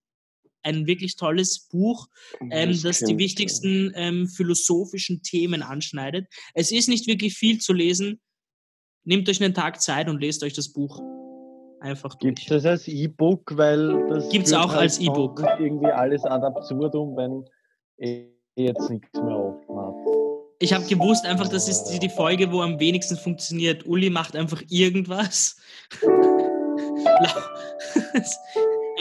Ein 0.63 0.87
wirklich 0.87 1.15
tolles 1.15 1.67
Buch, 1.67 2.07
ähm, 2.51 2.77
Das 2.81 2.99
die 2.99 3.17
wichtigsten 3.17 3.91
ähm, 3.95 4.27
philosophischen 4.27 5.21
Themen 5.21 5.61
anschneidet. 5.61 6.27
Es 6.53 6.71
ist 6.71 6.89
nicht 6.89 7.07
wirklich 7.07 7.35
viel 7.35 7.59
zu 7.59 7.73
lesen. 7.73 8.19
Nehmt 9.03 9.27
euch 9.29 9.43
einen 9.43 9.53
Tag 9.53 9.81
Zeit 9.81 10.09
und 10.09 10.21
lest 10.21 10.43
euch 10.43 10.53
das 10.53 10.71
Buch 10.71 11.01
einfach 11.81 12.17
Gibt 12.17 12.39
es 12.39 12.45
durch. 12.45 12.63
das 12.63 12.65
als 12.65 12.87
E-Book, 12.87 13.57
weil 13.57 14.07
das 14.07 14.29
Gibt's 14.29 14.51
führt 14.51 14.61
auch 14.63 14.69
halt 14.71 14.81
als 14.81 14.99
E-Book. 14.99 15.43
irgendwie 15.59 15.87
alles 15.87 16.23
ad 16.23 16.45
absurdum, 16.45 17.15
wenn 17.17 17.45
eh 17.97 18.29
jetzt 18.55 18.89
nichts 18.89 19.13
mehr 19.13 19.37
offen. 19.37 19.63
Ich 20.59 20.71
habe 20.71 20.85
gewusst 20.85 21.25
einfach, 21.25 21.49
das 21.49 21.67
ist 21.67 21.85
die, 21.85 21.99
die 21.99 22.09
Folge, 22.09 22.49
wo 22.51 22.61
am 22.61 22.79
wenigsten 22.79 23.17
funktioniert. 23.17 23.85
Uli 23.85 24.09
macht 24.09 24.35
einfach 24.35 24.61
irgendwas. 24.69 25.57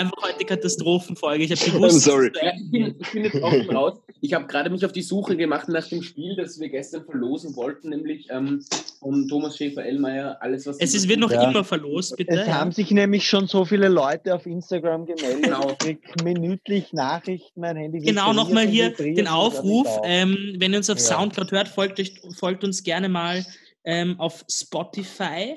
einfach 0.03 0.23
heute 0.23 0.45
Katastrophenfolge. 0.45 1.45
Ich 1.45 1.51
habe 1.51 1.61
I'm 1.61 1.73
gewusst. 1.75 2.03
sorry. 2.03 2.31
Ja, 2.41 2.53
ich, 2.55 2.71
bin, 2.71 2.95
ich 3.01 3.11
bin 3.13 3.25
jetzt 3.25 3.43
offen 3.43 3.71
raus. 3.71 3.99
Ich 4.21 4.35
habe 4.35 4.47
gerade 4.47 4.71
mich 4.71 4.85
auf 4.85 4.93
die 4.93 5.03
Suche 5.03 5.37
gemacht 5.37 5.69
nach 5.69 5.89
dem 5.89 6.03
Spiel, 6.03 6.37
das 6.37 6.61
wir 6.61 6.69
gestern 6.69 7.05
verlosen 7.05 7.57
wollten, 7.57 7.89
nämlich 7.89 8.29
ähm, 8.31 8.65
von 9.01 9.27
Thomas 9.27 9.57
Schäfer-Ellmeier, 9.57 10.37
alles 10.41 10.67
was... 10.67 10.79
Es 10.79 10.95
ist, 10.95 11.09
wird 11.09 11.19
noch 11.19 11.33
Ja. 11.33 11.51
immer 11.51 11.65
verlost, 11.65 12.17
bitte. 12.17 12.33
Es 12.43 12.49
haben 12.49 12.71
sich 12.71 12.91
nämlich 12.93 13.27
schon 13.29 13.47
so 13.49 13.65
viele 13.65 13.89
Leute 13.89 14.35
auf 14.35 14.47
Instagram 14.47 15.07
gemeldet. 15.07 15.43
Genau. 15.43 15.71
Ich 15.73 15.79
krieg 15.79 16.25
minütlich 16.25 16.93
Nachrichten, 16.93 17.61
mein 17.61 17.77
Handy 17.77 17.99
Genau, 17.99 18.33
nochmal 18.33 18.67
hier 18.67 18.91
den 18.91 19.27
Aufruf. 19.27 19.89
Ähm, 20.05 20.55
wenn 20.59 20.73
ihr 20.73 20.79
uns 20.79 20.91
auf 20.91 20.99
Ja. 20.99 21.05
Soundcloud 21.17 21.51
hört, 21.51 21.69
folgt, 21.69 21.99
euch, 21.99 22.21
folgt 22.37 22.63
uns 22.63 22.83
gerne 22.85 23.09
mal 23.09 23.45
ähm, 23.85 24.21
auf 24.21 24.45
Spotify. 24.49 25.57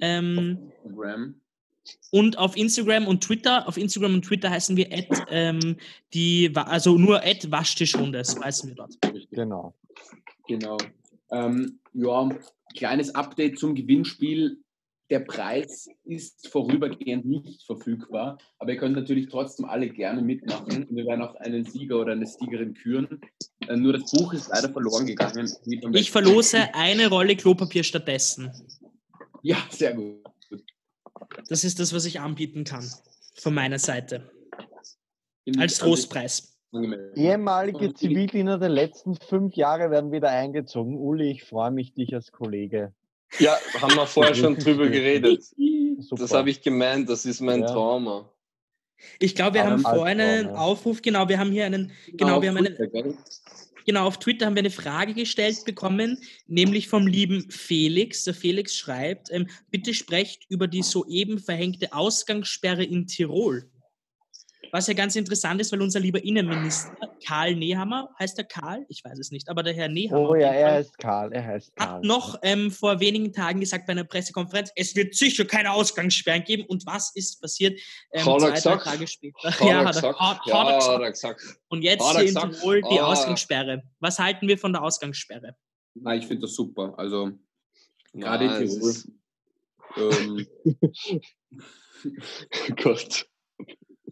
Ähm, 0.00 0.72
Instagram. 0.84 1.34
Und 2.10 2.38
auf 2.38 2.56
Instagram 2.56 3.06
und 3.06 3.22
Twitter. 3.22 3.66
Auf 3.66 3.76
Instagram 3.76 4.14
und 4.14 4.24
Twitter 4.24 4.50
heißen 4.50 4.76
wir 4.76 4.92
at, 4.92 5.26
ähm, 5.30 5.76
die, 6.14 6.50
also 6.54 6.98
nur 6.98 7.24
at 7.24 7.50
Waschtischrunde, 7.50 8.24
so 8.24 8.42
heißen 8.42 8.68
wir 8.68 8.76
dort. 8.76 8.98
Genau. 9.30 9.74
Genau. 10.46 10.76
Ähm, 11.30 11.80
ja, 11.94 12.28
kleines 12.76 13.14
Update 13.14 13.58
zum 13.58 13.74
Gewinnspiel. 13.74 14.58
Der 15.10 15.20
Preis 15.20 15.88
ist 16.04 16.48
vorübergehend 16.48 17.26
nicht 17.26 17.64
verfügbar, 17.64 18.38
aber 18.58 18.72
ihr 18.72 18.78
könnt 18.78 18.96
natürlich 18.96 19.28
trotzdem 19.28 19.66
alle 19.66 19.90
gerne 19.90 20.22
mitmachen. 20.22 20.86
Wir 20.88 21.04
werden 21.04 21.20
auch 21.20 21.34
einen 21.34 21.64
Sieger 21.66 22.00
oder 22.00 22.12
eine 22.12 22.26
Siegerin 22.26 22.72
küren. 22.72 23.20
Äh, 23.68 23.76
nur 23.76 23.92
das 23.92 24.10
Buch 24.10 24.32
ist 24.32 24.48
leider 24.48 24.70
verloren 24.70 25.06
gegangen. 25.06 25.50
Ich 25.92 26.10
verlose 26.10 26.74
eine 26.74 27.08
Rolle 27.08 27.36
Klopapier 27.36 27.84
stattdessen. 27.84 28.50
Ja, 29.42 29.58
sehr 29.68 29.92
gut. 29.92 30.31
Das 31.48 31.64
ist 31.64 31.78
das, 31.80 31.92
was 31.92 32.04
ich 32.04 32.20
anbieten 32.20 32.64
kann. 32.64 32.88
Von 33.36 33.54
meiner 33.54 33.78
Seite. 33.78 34.30
Als 35.58 35.74
ich 35.74 35.78
Trostpreis. 35.78 36.58
Ehemalige 37.14 37.92
Zivildiener 37.92 38.58
der 38.58 38.70
letzten 38.70 39.16
fünf 39.16 39.54
Jahre 39.54 39.90
werden 39.90 40.10
wieder 40.10 40.30
eingezogen. 40.30 40.96
Uli, 40.96 41.30
ich 41.32 41.44
freue 41.44 41.70
mich, 41.70 41.92
dich 41.92 42.14
als 42.14 42.32
Kollege. 42.32 42.94
Ja, 43.38 43.56
haben 43.80 43.94
wir 43.94 44.06
vorher 44.06 44.34
schon 44.34 44.56
drüber 44.56 44.88
geredet. 44.88 45.42
Super. 45.98 46.22
Das 46.22 46.32
habe 46.32 46.50
ich 46.50 46.62
gemeint, 46.62 47.08
das 47.08 47.26
ist 47.26 47.40
mein 47.40 47.60
Ja. 47.60 47.66
Trauma. 47.66 48.30
Ich 49.18 49.34
glaube, 49.34 49.54
wir 49.54 49.62
Aber 49.62 49.72
haben 49.72 49.82
vorhin 49.82 50.20
einen. 50.20 50.48
Aufruf, 50.50 51.02
genau, 51.02 51.28
wir 51.28 51.38
haben 51.38 51.50
hier 51.50 51.66
einen, 51.66 51.90
genau, 52.12 52.40
wir 52.40 52.50
haben 52.50 52.58
einen? 52.58 53.18
Genau, 53.84 54.06
auf 54.06 54.18
Twitter 54.18 54.46
haben 54.46 54.54
wir 54.54 54.60
eine 54.60 54.70
Frage 54.70 55.14
gestellt 55.14 55.64
bekommen, 55.64 56.18
nämlich 56.46 56.88
vom 56.88 57.06
lieben 57.06 57.50
Felix. 57.50 58.24
Der 58.24 58.34
Felix 58.34 58.76
schreibt, 58.76 59.30
ähm, 59.30 59.48
bitte 59.70 59.94
sprecht 59.94 60.46
über 60.48 60.68
die 60.68 60.82
soeben 60.82 61.38
verhängte 61.38 61.92
Ausgangssperre 61.92 62.84
in 62.84 63.06
Tirol. 63.06 63.71
Was 64.74 64.86
ja 64.86 64.94
ganz 64.94 65.14
interessant 65.16 65.60
ist, 65.60 65.70
weil 65.70 65.82
unser 65.82 66.00
lieber 66.00 66.24
Innenminister 66.24 66.96
Karl 67.26 67.54
Nehammer, 67.54 68.08
heißt 68.18 68.38
er 68.38 68.44
Karl? 68.44 68.86
Ich 68.88 69.04
weiß 69.04 69.18
es 69.18 69.30
nicht, 69.30 69.50
aber 69.50 69.62
der 69.62 69.74
Herr 69.74 69.88
Nehammer 69.88 70.30
Oh 70.30 70.34
ja, 70.34 70.48
er 70.48 70.72
heißt 70.72 70.96
Karl, 70.96 71.30
er 71.32 71.44
heißt 71.46 71.76
Karl. 71.76 71.88
hat 71.96 72.04
noch 72.04 72.38
ähm, 72.42 72.70
vor 72.70 72.98
wenigen 72.98 73.34
Tagen 73.34 73.60
gesagt 73.60 73.86
bei 73.86 73.92
einer 73.92 74.04
Pressekonferenz, 74.04 74.70
es 74.74 74.96
wird 74.96 75.14
sicher 75.14 75.44
keine 75.44 75.72
Ausgangssperren 75.72 76.42
geben. 76.44 76.64
Und 76.66 76.86
was 76.86 77.14
ist 77.14 77.38
passiert? 77.42 77.78
Ähm, 78.12 78.24
Hat 78.24 78.40
zwei, 78.40 78.46
drei 78.48 78.54
gesagt? 78.54 78.84
Tage 78.86 79.06
später. 79.06 79.38
Hat 79.50 79.60
ja, 79.60 79.66
hat 79.84 79.84
er, 79.84 79.92
gesagt? 79.92 80.18
hat, 80.20 80.40
ja, 80.46 80.66
hat 80.94 81.00
er 81.02 81.10
gesagt. 81.10 81.40
Und 81.68 81.82
jetzt 81.82 82.02
Hat 82.08 82.20
in 82.20 82.26
gesagt? 82.28 82.54
Tirol 82.60 82.80
die 82.90 82.98
Ah. 82.98 83.06
Ausgangssperre. 83.12 83.82
Was 84.00 84.18
halten 84.18 84.48
wir 84.48 84.56
von 84.56 84.72
der 84.72 84.82
Ausgangssperre? 84.82 85.54
Nein, 85.94 86.20
ich 86.20 86.26
finde 86.26 86.42
das 86.46 86.54
super. 86.54 86.94
Also 86.96 87.30
Gerade 88.14 88.46
in 88.46 88.68
Tirol. 88.68 88.94
ähm, 89.98 90.46
Gott. 92.82 93.26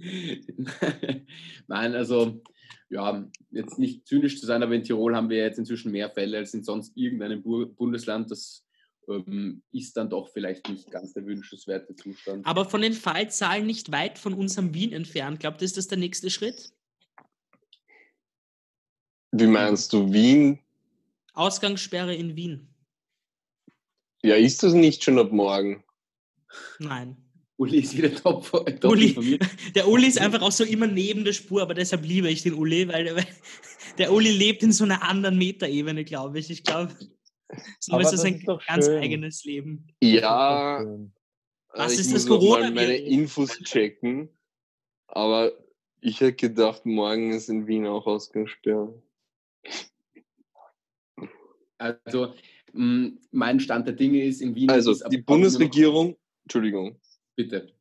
Nein, 1.66 1.94
also 1.94 2.42
ja, 2.88 3.24
jetzt 3.50 3.78
nicht 3.78 4.06
zynisch 4.06 4.40
zu 4.40 4.46
sein, 4.46 4.62
aber 4.62 4.74
in 4.74 4.82
Tirol 4.82 5.14
haben 5.14 5.30
wir 5.30 5.38
jetzt 5.38 5.58
inzwischen 5.58 5.92
mehr 5.92 6.10
Fälle 6.10 6.38
als 6.38 6.54
in 6.54 6.64
sonst 6.64 6.96
irgendeinem 6.96 7.42
Bu 7.42 7.66
Bundesland. 7.66 8.30
Das 8.30 8.66
ähm, 9.08 9.62
ist 9.72 9.96
dann 9.96 10.10
doch 10.10 10.28
vielleicht 10.32 10.68
nicht 10.68 10.90
ganz 10.90 11.12
der 11.12 11.24
wünschenswerte 11.24 11.94
Zustand. 11.94 12.46
Aber 12.46 12.64
von 12.64 12.82
den 12.82 12.92
Fallzahlen 12.92 13.66
nicht 13.66 13.92
weit 13.92 14.18
von 14.18 14.34
unserem 14.34 14.74
Wien 14.74 14.92
entfernt. 14.92 15.40
Glaubt 15.40 15.62
ihr, 15.62 15.66
ist 15.66 15.76
das 15.76 15.88
der 15.88 15.98
nächste 15.98 16.30
Schritt? 16.30 16.72
Wie 19.32 19.46
meinst 19.46 19.92
du, 19.92 20.12
Wien? 20.12 20.58
Ausgangssperre 21.34 22.14
in 22.14 22.34
Wien? 22.34 22.68
Ja, 24.22 24.34
ist 24.34 24.62
das 24.62 24.74
nicht 24.74 25.04
schon 25.04 25.18
ab 25.18 25.30
morgen? 25.32 25.84
Nein. 26.78 27.16
Uli 27.60 27.80
ist 27.80 27.94
wieder 27.94 28.14
top, 28.14 28.50
top 28.80 28.90
Uli. 28.90 29.38
Der 29.74 29.86
Uli 29.86 30.06
ist 30.06 30.18
einfach 30.18 30.40
auch 30.40 30.50
so 30.50 30.64
immer 30.64 30.86
neben 30.86 31.26
der 31.26 31.34
Spur, 31.34 31.60
aber 31.60 31.74
deshalb 31.74 32.06
liebe 32.06 32.30
ich 32.30 32.42
den 32.42 32.54
Uli, 32.54 32.88
weil, 32.88 33.14
weil 33.14 33.26
der 33.98 34.12
Uli 34.14 34.30
lebt 34.30 34.62
in 34.62 34.72
so 34.72 34.84
einer 34.84 35.02
anderen 35.02 35.36
Metaebene, 35.36 36.04
glaube 36.04 36.38
ich. 36.38 36.48
Ich 36.48 36.64
glaube, 36.64 36.90
so 37.78 37.92
Aber 37.92 38.00
ist 38.00 38.12
das 38.12 38.24
ein 38.24 38.36
ist 38.36 38.46
ganz 38.66 38.86
schön. 38.86 39.02
eigenes 39.02 39.44
Leben. 39.44 39.86
Ja. 40.02 40.86
Was 41.74 41.92
äh, 41.92 41.94
ich 41.96 42.00
ist 42.00 42.14
das 42.14 42.26
muss 42.26 42.30
noch 42.30 42.40
mal 42.40 42.48
Coronavirus? 42.62 42.74
meine 42.74 42.96
Infos 42.96 43.58
checken. 43.58 44.30
Aber 45.08 45.52
ich 46.00 46.18
hätte 46.22 46.48
gedacht, 46.48 46.86
morgen 46.86 47.30
ist 47.32 47.50
in 47.50 47.66
Wien 47.66 47.86
auch 47.86 48.06
Ausgangssperre. 48.06 49.02
Also 51.76 52.34
mein 52.72 53.60
Stand 53.60 53.86
der 53.86 53.94
Dinge 53.94 54.24
ist 54.24 54.40
in 54.40 54.54
Wien. 54.54 54.70
Also, 54.70 54.94
die 55.10 55.18
Bundesregierung, 55.18 56.16
Entschuldigung, 56.44 56.98
Bitte. 57.40 57.72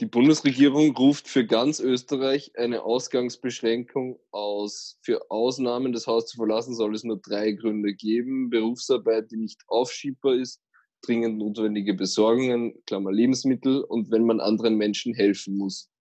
die 0.00 0.06
Bundesregierung 0.06 0.94
ruft 0.96 1.28
für 1.28 1.46
ganz 1.46 1.80
Österreich 1.80 2.52
eine 2.56 2.82
Ausgangsbeschränkung 2.82 4.18
aus. 4.30 4.98
Für 5.00 5.30
Ausnahmen, 5.30 5.92
das 5.92 6.06
Haus 6.06 6.26
zu 6.26 6.36
verlassen, 6.36 6.74
soll 6.74 6.94
es 6.94 7.04
nur 7.04 7.20
drei 7.20 7.52
Gründe 7.52 7.94
geben. 7.94 8.50
Berufsarbeit, 8.50 9.30
die 9.30 9.36
nicht 9.36 9.62
aufschiebbar 9.68 10.34
ist, 10.34 10.60
dringend 11.02 11.38
notwendige 11.38 11.94
Besorgungen, 11.94 12.74
Klammer 12.86 13.12
Lebensmittel 13.12 13.82
und 13.84 14.10
wenn 14.10 14.26
man 14.26 14.40
anderen 14.40 14.76
Menschen 14.76 15.14
helfen 15.14 15.56
muss. 15.56 15.91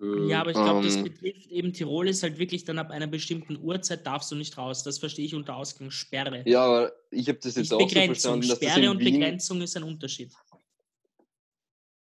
Äh, 0.00 0.28
Ja, 0.28 0.40
aber 0.40 0.50
ich 0.50 0.56
glaube, 0.56 0.84
das 0.84 0.96
ähm, 0.96 1.04
betrifft 1.04 1.46
eben 1.50 1.72
Tirol 1.72 2.08
ist 2.08 2.22
halt 2.22 2.38
wirklich 2.38 2.64
dann 2.64 2.78
ab 2.78 2.90
einer 2.90 3.06
bestimmten 3.06 3.58
Uhrzeit 3.60 4.06
darfst 4.06 4.30
du 4.30 4.36
nicht 4.36 4.56
raus. 4.58 4.82
Das 4.82 4.98
verstehe 4.98 5.24
ich 5.24 5.34
unter 5.34 5.56
Ausgangssperre. 5.56 6.42
Ja, 6.46 6.64
aber 6.64 6.92
ich 7.10 7.28
habe 7.28 7.38
das 7.38 7.56
jetzt 7.56 7.70
Nicht 7.70 7.72
auch 7.72 7.80
so 7.80 7.86
Begrenzung. 7.86 8.14
verstanden, 8.42 8.48
dass 8.48 8.58
das 8.58 8.68
Sperre 8.70 8.84
in 8.84 8.90
und 8.90 8.98
Wien, 9.00 9.12
Begrenzung 9.14 9.62
ist 9.62 9.76
ein 9.76 9.82
Unterschied. 9.82 10.32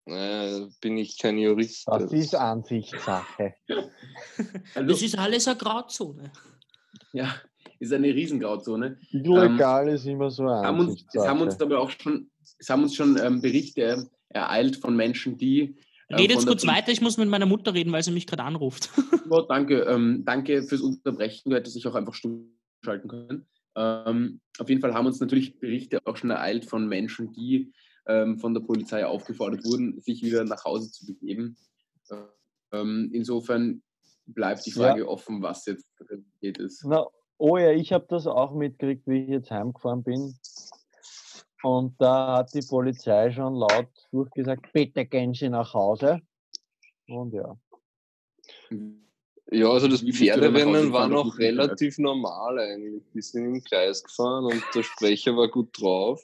Naja, 0.05 0.67
bin 0.79 0.97
ich 0.97 1.17
kein 1.17 1.37
Jurist. 1.37 1.85
Das 1.87 2.11
ist 2.13 2.33
Ansichtssache. 2.33 3.55
also, 4.73 4.89
Das 4.89 5.01
ist 5.01 5.17
alles 5.17 5.47
eine 5.47 5.57
Grauzone. 5.57 6.31
ja, 7.11 7.35
ist 7.79 7.91
eine 7.91 8.07
Riesengrauzone. 8.07 8.97
Illegal 9.11 9.89
ist 9.89 10.05
immer 10.05 10.31
so 10.31 10.43
eine 10.47 10.65
haben 10.67 10.79
uns, 10.79 11.05
es 11.13 11.27
haben 11.27 11.41
uns 11.41 11.59
aber 11.59 11.79
auch 11.79 11.89
schon, 11.91 12.29
es 12.57 12.69
haben 12.69 12.83
uns 12.83 12.95
schon 12.95 13.17
ähm, 13.21 13.41
Berichte 13.41 14.09
ereilt 14.29 14.77
von 14.77 14.95
Menschen, 14.95 15.37
die. 15.37 15.75
Äh, 16.07 16.15
Red 16.15 16.31
jetzt 16.31 16.47
kurz 16.47 16.65
weiter, 16.65 16.91
ich 16.91 17.01
muss 17.01 17.17
mit 17.17 17.29
meiner 17.29 17.45
Mutter 17.45 17.73
reden, 17.73 17.91
weil 17.91 18.03
sie 18.03 18.11
mich 18.11 18.27
gerade 18.27 18.43
anruft. 18.43 18.89
Ja, 19.29 19.41
danke, 19.41 19.81
ähm, 19.81 20.23
danke 20.23 20.63
fürs 20.63 20.79
Unterbrechen. 20.79 21.49
Du 21.49 21.55
hättest 21.57 21.75
dich 21.75 21.85
auch 21.85 21.95
einfach 21.95 22.13
stumm 22.13 22.49
schalten 22.81 23.09
können. 23.09 23.45
Ähm, 23.75 24.39
auf 24.57 24.69
jeden 24.69 24.79
Fall 24.79 24.93
haben 24.93 25.05
uns 25.05 25.19
natürlich 25.19 25.59
Berichte 25.59 25.99
auch 26.05 26.15
schon 26.15 26.29
ereilt 26.29 26.63
von 26.63 26.87
Menschen, 26.87 27.33
die 27.33 27.73
ähm, 28.07 28.39
von 28.39 28.53
der 28.53 28.61
Polizei 28.61 29.05
aufgefordert 29.05 29.65
wurden, 29.65 29.99
sich 29.99 30.23
wieder 30.23 30.45
nach 30.45 30.63
Hause 30.63 30.89
zu 30.91 31.05
begeben. 31.05 31.57
Ähm, 32.71 33.09
insofern 33.13 33.81
bleibt 34.25 34.65
die 34.65 34.71
Frage 34.71 35.07
offen, 35.07 35.41
was 35.41 35.65
jetzt 35.65 35.85
Realität 35.99 36.57
ist. 36.57 36.83
Na, 36.85 37.05
oh 37.37 37.57
ja, 37.57 37.71
ich 37.71 37.91
habe 37.93 38.05
das 38.09 38.27
auch 38.27 38.53
mitgekriegt, 38.53 39.07
wie 39.07 39.23
ich 39.23 39.29
jetzt 39.29 39.51
heimgefahren 39.51 40.03
bin. 40.03 40.35
Und 41.63 41.99
da 41.99 42.37
hat 42.37 42.53
die 42.53 42.65
Polizei 42.67 43.31
schon 43.31 43.55
laut 43.55 43.89
durchgesagt, 44.11 44.71
bitte 44.73 45.05
gehen 45.05 45.33
Sie 45.33 45.49
nach 45.49 45.73
Hause. 45.73 46.21
Und 47.07 47.33
ja. 47.33 47.57
Ja, 49.49 49.69
also 49.69 49.87
das 49.87 50.01
Pferderennen 50.01 50.91
war 50.91 51.07
noch 51.07 51.37
relativ 51.39 51.97
normal 51.97 52.59
eigentlich. 52.59 53.03
Die 53.13 53.21
sind 53.21 53.45
im 53.45 53.63
Kreis 53.63 54.03
gefahren 54.03 54.45
und 54.45 54.63
der 54.75 54.83
Sprecher 54.83 55.35
war 55.37 55.47
gut 55.47 55.69
drauf. 55.79 56.21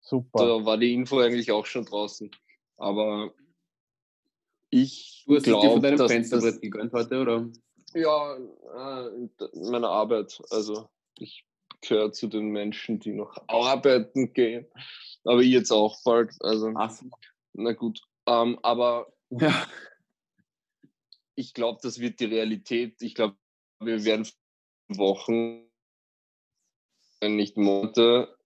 Super. 0.00 0.44
Da 0.44 0.64
war 0.64 0.76
die 0.76 0.92
Info 0.92 1.20
eigentlich 1.20 1.52
auch 1.52 1.66
schon 1.66 1.84
draußen. 1.84 2.30
Aber 2.76 3.32
ich 4.70 5.24
Du 5.26 5.36
hast 5.36 5.46
dir 5.46 5.52
von 5.52 5.60
glaube, 5.60 5.80
deinem 5.80 5.98
dass 5.98 6.10
Fensterbrett 6.10 6.54
das, 6.54 6.60
gegönnt 6.60 6.92
heute, 6.92 7.20
oder? 7.20 7.48
ja, 7.94 8.36
äh, 8.36 9.28
in 9.52 9.70
meiner 9.70 9.88
Arbeit. 9.88 10.40
Also 10.50 10.88
ich 11.16 11.44
gehöre 11.80 12.12
zu 12.12 12.26
den 12.26 12.48
Menschen, 12.48 13.00
die 13.00 13.12
noch 13.12 13.36
arbeiten 13.46 14.32
gehen. 14.32 14.66
Aber 15.24 15.40
ich 15.40 15.50
jetzt 15.50 15.70
auch 15.70 16.02
bald. 16.04 16.34
Also 16.40 16.72
Ach, 16.74 16.92
na 17.54 17.72
gut. 17.72 18.00
Ähm, 18.26 18.58
aber 18.62 19.12
ja. 19.30 19.66
ich 21.34 21.54
glaube, 21.54 21.80
das 21.82 21.98
wird 21.98 22.20
die 22.20 22.26
Realität. 22.26 23.00
Ich 23.00 23.14
glaube, 23.14 23.36
wir 23.80 24.04
werden 24.04 24.26
Wochen, 24.88 25.68
wenn 27.20 27.36
nicht 27.36 27.56
Monate, 27.56 28.36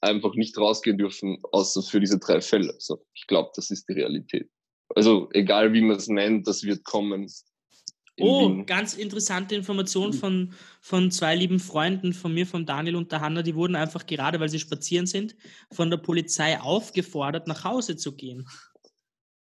einfach 0.00 0.34
nicht 0.34 0.56
rausgehen 0.56 0.98
dürfen, 0.98 1.42
außer 1.52 1.82
für 1.82 2.00
diese 2.00 2.18
drei 2.18 2.40
Fälle. 2.40 2.74
So, 2.78 3.04
ich 3.14 3.26
glaube, 3.26 3.50
das 3.54 3.70
ist 3.70 3.88
die 3.88 3.94
Realität. 3.94 4.50
Also 4.94 5.28
egal 5.32 5.72
wie 5.72 5.82
man 5.82 5.96
es 5.96 6.08
nennt, 6.08 6.46
das 6.46 6.62
wird 6.62 6.84
kommen. 6.84 7.30
In 8.18 8.26
Oh, 8.26 8.48
Wien. 8.50 8.66
ganz 8.66 8.94
interessante 8.94 9.54
Information 9.54 10.12
von, 10.12 10.52
von 10.80 11.10
zwei 11.10 11.34
lieben 11.36 11.60
Freunden 11.60 12.12
von 12.12 12.34
mir, 12.34 12.46
von 12.46 12.66
Daniel 12.66 12.96
und 12.96 13.12
der 13.12 13.20
Hanna. 13.20 13.42
Die 13.42 13.54
wurden 13.54 13.76
einfach 13.76 14.06
gerade, 14.06 14.40
weil 14.40 14.48
sie 14.48 14.58
spazieren 14.58 15.06
sind, 15.06 15.36
von 15.72 15.90
der 15.90 15.98
Polizei 15.98 16.60
aufgefordert, 16.60 17.46
nach 17.46 17.64
Hause 17.64 17.96
zu 17.96 18.14
gehen. 18.16 18.46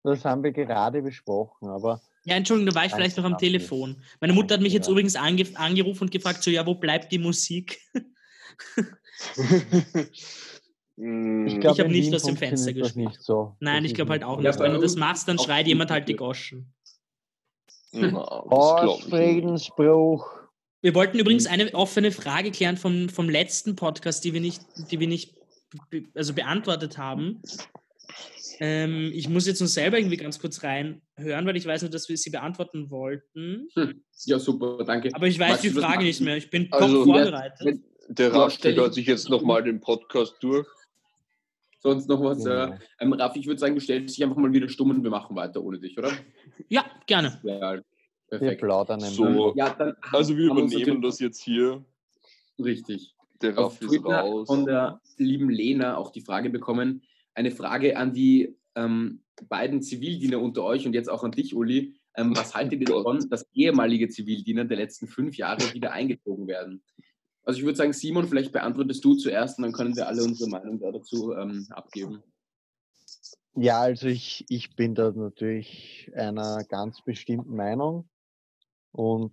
Das 0.04 0.24
haben 0.24 0.44
wir 0.44 0.52
gerade 0.52 1.02
besprochen, 1.02 1.68
aber 1.70 2.02
Ja, 2.24 2.36
Entschuldigung, 2.36 2.72
da 2.74 2.80
war 2.80 2.86
ich 2.86 2.94
vielleicht 2.94 3.18
noch 3.18 3.24
am 3.26 3.38
Telefon. 3.38 4.02
Meine 4.22 4.34
Mutter 4.34 4.54
hat 4.56 4.62
mich 4.62 4.74
jetzt 4.74 4.88
Ja. 4.88 4.92
übrigens 4.92 5.16
ange 5.16 5.46
angerufen 5.56 6.04
und 6.04 6.12
gefragt, 6.12 6.44
so, 6.44 6.52
ja, 6.52 6.66
wo 6.66 6.76
bleibt 6.76 7.12
die 7.12 7.20
Musik? 7.20 7.80
Ich 11.00 11.60
glaube, 11.60 11.78
hab 11.80 11.86
in 11.86 11.92
nicht 11.92 12.14
aus 12.16 12.24
dem 12.24 12.36
Fenster 12.38 12.74
gespielt. 12.74 12.96
nicht 13.10 13.22
so. 13.22 13.56
Nein, 13.60 13.84
Das 13.84 13.92
ich 13.92 13.96
glaube 13.96 14.12
halt 14.12 14.24
auch 14.24 14.38
nicht. 14.38 14.46
Ja, 14.56 14.60
Wenn 14.60 14.74
du 14.74 14.80
das 14.80 14.96
machst, 14.96 15.28
dann 15.28 15.38
schreit 15.38 15.68
jemand 15.68 15.92
halt 15.92 16.10
die. 16.10 16.16
Goschen. 16.16 16.74
Na, 17.92 18.44
nicht. 18.86 19.04
Friedensbruch. 19.10 20.28
Wir 20.82 20.94
wollten 20.96 21.20
übrigens 21.20 21.46
Mhm. 21.46 21.52
eine 21.52 21.74
offene 21.74 22.12
Frage 22.12 22.52
klären 22.52 22.78
vom, 22.78 23.10
vom 23.10 23.30
letzten 23.30 23.76
Podcast, 23.76 24.24
die 24.24 24.34
wir 24.34 24.42
nicht, 24.42 24.62
die 24.92 25.00
wir 25.00 25.08
nicht 25.08 25.36
be 25.90 26.04
also 26.16 26.34
beantwortet 26.34 26.98
haben. 26.98 27.42
Ähm, 28.60 29.12
ich 29.14 29.30
muss 29.30 29.46
jetzt 29.46 29.60
nur 29.60 29.68
selber 29.68 30.00
irgendwie 30.00 30.18
ganz 30.18 30.40
kurz 30.40 30.64
reinhören, 30.64 31.46
weil 31.46 31.56
ich 31.58 31.66
weiß 31.66 31.82
nur, 31.84 31.92
dass 31.92 32.10
wir 32.10 32.18
sie 32.18 32.30
beantworten 32.32 32.90
wollten. 32.90 33.68
ja, 34.26 34.40
super, 34.40 34.84
danke. 34.86 35.10
Aber 35.14 35.28
ich 35.28 35.38
weiß 35.38 35.50
Magst 35.50 35.64
die 35.64 35.70
Frage 35.70 36.04
nicht 36.04 36.22
mehr. 36.22 36.38
Ich 36.38 36.50
bin 36.50 36.70
top 36.70 36.82
Also- 36.82 37.04
vorbereitet. 37.06 37.60
Wenn 37.64 37.84
Der 38.10 38.30
ich- 38.48 38.64
hört 38.78 38.94
sich 38.94 39.06
jetzt 39.06 39.30
nochmal 39.30 39.64
den 39.64 39.80
Podcast 39.82 40.36
durch. 40.42 40.66
Sonst 41.80 42.08
noch 42.10 42.22
was. 42.24 42.46
Äh, 42.46 42.78
ähm, 43.00 43.14
Raffi, 43.14 43.40
ich 43.40 43.48
würde 43.48 43.60
sagen, 43.60 43.76
du 43.76 43.82
stellst 43.82 44.16
dich 44.18 44.24
einfach 44.24 44.38
mal 44.38 44.52
wieder 44.54 44.68
stumm 44.70 44.90
und 44.92 45.04
wir 45.04 45.10
machen 45.12 45.36
weiter 45.36 45.64
ohne 45.64 45.80
dich, 45.80 45.98
oder? 45.98 46.12
Ja, 46.70 46.86
gerne. 47.06 47.40
Ja, 47.44 47.74
Wir 47.74 47.84
perfekt. 48.30 48.62
plaudern 48.62 49.04
ein 49.04 49.12
So. 49.12 49.24
bisschen. 49.26 49.58
Ja, 49.58 49.70
dann 49.74 49.94
Also 50.12 50.36
wir 50.36 50.46
wir 50.46 50.64
übernehmen 50.64 51.02
das 51.02 51.20
jetzt 51.20 51.42
hier. 51.42 51.86
Richtig. 52.60 53.14
Der 53.42 53.58
auf 53.58 53.74
Raffi 53.76 53.86
ist 53.86 53.92
Twitter 53.92 54.20
raus. 54.22 54.48
von 54.48 54.66
der 54.66 55.00
lieben 55.18 55.50
Lena 55.50 55.98
auch 55.98 56.12
die 56.12 56.22
Frage 56.22 56.50
bekommen. 56.50 57.04
Eine 57.36 57.52
Frage 57.52 57.96
an 57.98 58.14
die 58.14 58.56
ähm, 58.76 59.22
beiden 59.48 59.82
Zivildiener 59.84 60.42
unter 60.42 60.64
euch 60.64 60.86
und 60.88 60.94
jetzt 60.94 61.10
auch 61.10 61.24
an 61.24 61.32
dich, 61.32 61.56
Uli. 61.56 61.96
Ähm, 62.16 62.36
was 62.36 62.56
haltet 62.56 62.80
ihr 62.82 62.86
Gott. 62.88 63.06
davon, 63.06 63.30
dass 63.30 63.46
ehemalige 63.54 64.10
Zivildiener 64.10 64.66
der 64.66 64.78
letzten 64.78 65.08
fünf 65.08 65.38
Jahre 65.38 65.72
wieder 65.74 65.92
eingezogen 65.92 66.48
werden? 66.48 66.82
Also 67.48 67.60
ich 67.60 67.66
würde 67.66 67.78
sagen, 67.78 67.94
Simon, 67.94 68.28
vielleicht 68.28 68.52
beantwortest 68.52 69.06
du 69.06 69.16
zuerst 69.16 69.58
und 69.58 69.64
dann 69.64 69.72
können 69.72 69.96
wir 69.96 70.06
alle 70.06 70.22
unsere 70.22 70.50
Meinung 70.50 70.80
da 70.80 70.92
dazu 70.92 71.32
ähm, 71.32 71.66
abgeben. 71.70 72.22
Ja, 73.56 73.80
also 73.80 74.08
ich, 74.08 74.44
ich 74.50 74.76
bin 74.76 74.96
da 74.96 75.12
natürlich 75.12 76.12
einer 76.14 76.66
ganz 76.66 77.02
bestimmten 77.02 77.56
Meinung. 77.56 78.10
Und 78.92 79.32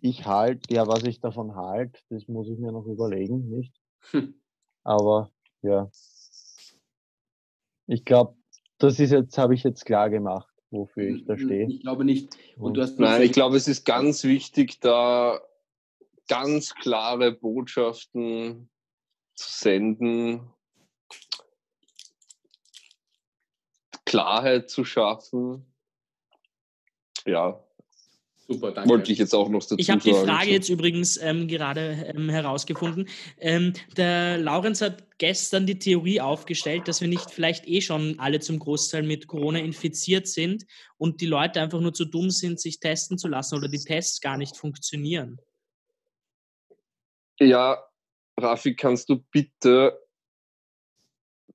ich 0.00 0.24
halte, 0.24 0.72
ja, 0.72 0.86
was 0.86 1.02
ich 1.02 1.18
davon 1.20 1.56
halte, 1.56 1.98
das 2.10 2.28
muss 2.28 2.48
ich 2.48 2.60
mir 2.60 2.70
noch 2.70 2.86
überlegen, 2.86 3.48
nicht? 3.48 3.74
Hm. 4.12 4.40
Aber 4.84 5.32
ja. 5.62 5.90
Ich 7.88 8.04
glaube, 8.04 8.36
das 8.78 9.00
ist 9.00 9.10
jetzt, 9.10 9.36
habe 9.36 9.54
ich 9.56 9.64
jetzt 9.64 9.84
klar 9.84 10.10
gemacht, 10.10 10.48
wofür 10.70 11.08
ich 11.08 11.24
da 11.24 11.36
stehe. 11.36 11.66
Ich 11.68 11.80
glaube 11.80 12.04
nicht. 12.04 12.36
Und 12.56 12.76
du 12.76 12.82
hast 12.82 13.00
Nein, 13.00 13.22
ich 13.22 13.32
glaube, 13.32 13.56
es 13.56 13.66
ist 13.66 13.84
ganz 13.84 14.22
wichtig, 14.22 14.78
da 14.78 15.40
ganz 16.28 16.74
klare 16.74 17.32
Botschaften 17.32 18.70
zu 19.34 19.50
senden, 19.50 20.52
Klarheit 24.04 24.70
zu 24.70 24.84
schaffen. 24.84 25.66
Ja, 27.26 27.62
super, 28.46 28.72
danke. 28.72 28.88
wollte 28.88 29.12
ich 29.12 29.18
jetzt 29.18 29.34
auch 29.34 29.50
noch 29.50 29.60
dazu 29.60 29.76
Ich 29.78 29.90
habe 29.90 30.00
die. 30.00 30.14
Frage 30.14 30.50
jetzt 30.50 30.70
übrigens 30.70 31.18
ähm, 31.18 31.46
gerade 31.46 32.10
ähm, 32.14 32.30
herausgefunden. 32.30 33.06
Ähm, 33.38 33.74
der 33.98 34.38
Laurenz 34.38 34.80
hat 34.80 35.18
gestern 35.18 35.66
die 35.66 35.78
Theorie 35.78 36.22
aufgestellt, 36.22 36.88
dass 36.88 37.02
wir 37.02 37.08
nicht 37.08 37.30
vielleicht 37.30 37.68
eh 37.68 37.82
schon 37.82 38.18
alle 38.18 38.40
zum 38.40 38.58
Großteil 38.58 39.02
mit 39.02 39.26
Corona 39.26 39.58
infiziert 39.58 40.26
sind 40.26 40.64
und 40.96 41.20
die 41.20 41.26
Leute 41.26 41.60
einfach 41.60 41.80
nur 41.80 41.92
zu 41.92 42.06
dumm 42.06 42.30
sind, 42.30 42.60
sich 42.60 42.80
testen 42.80 43.18
zu 43.18 43.28
lassen 43.28 43.56
oder 43.56 43.68
die 43.68 43.78
Tests 43.78 44.22
gar 44.22 44.38
nicht 44.38 44.56
funktionieren. 44.56 45.38
Ja, 47.40 47.78
Raffi, 48.38 48.74
kannst 48.74 49.08
du 49.08 49.18
bitte 49.30 49.98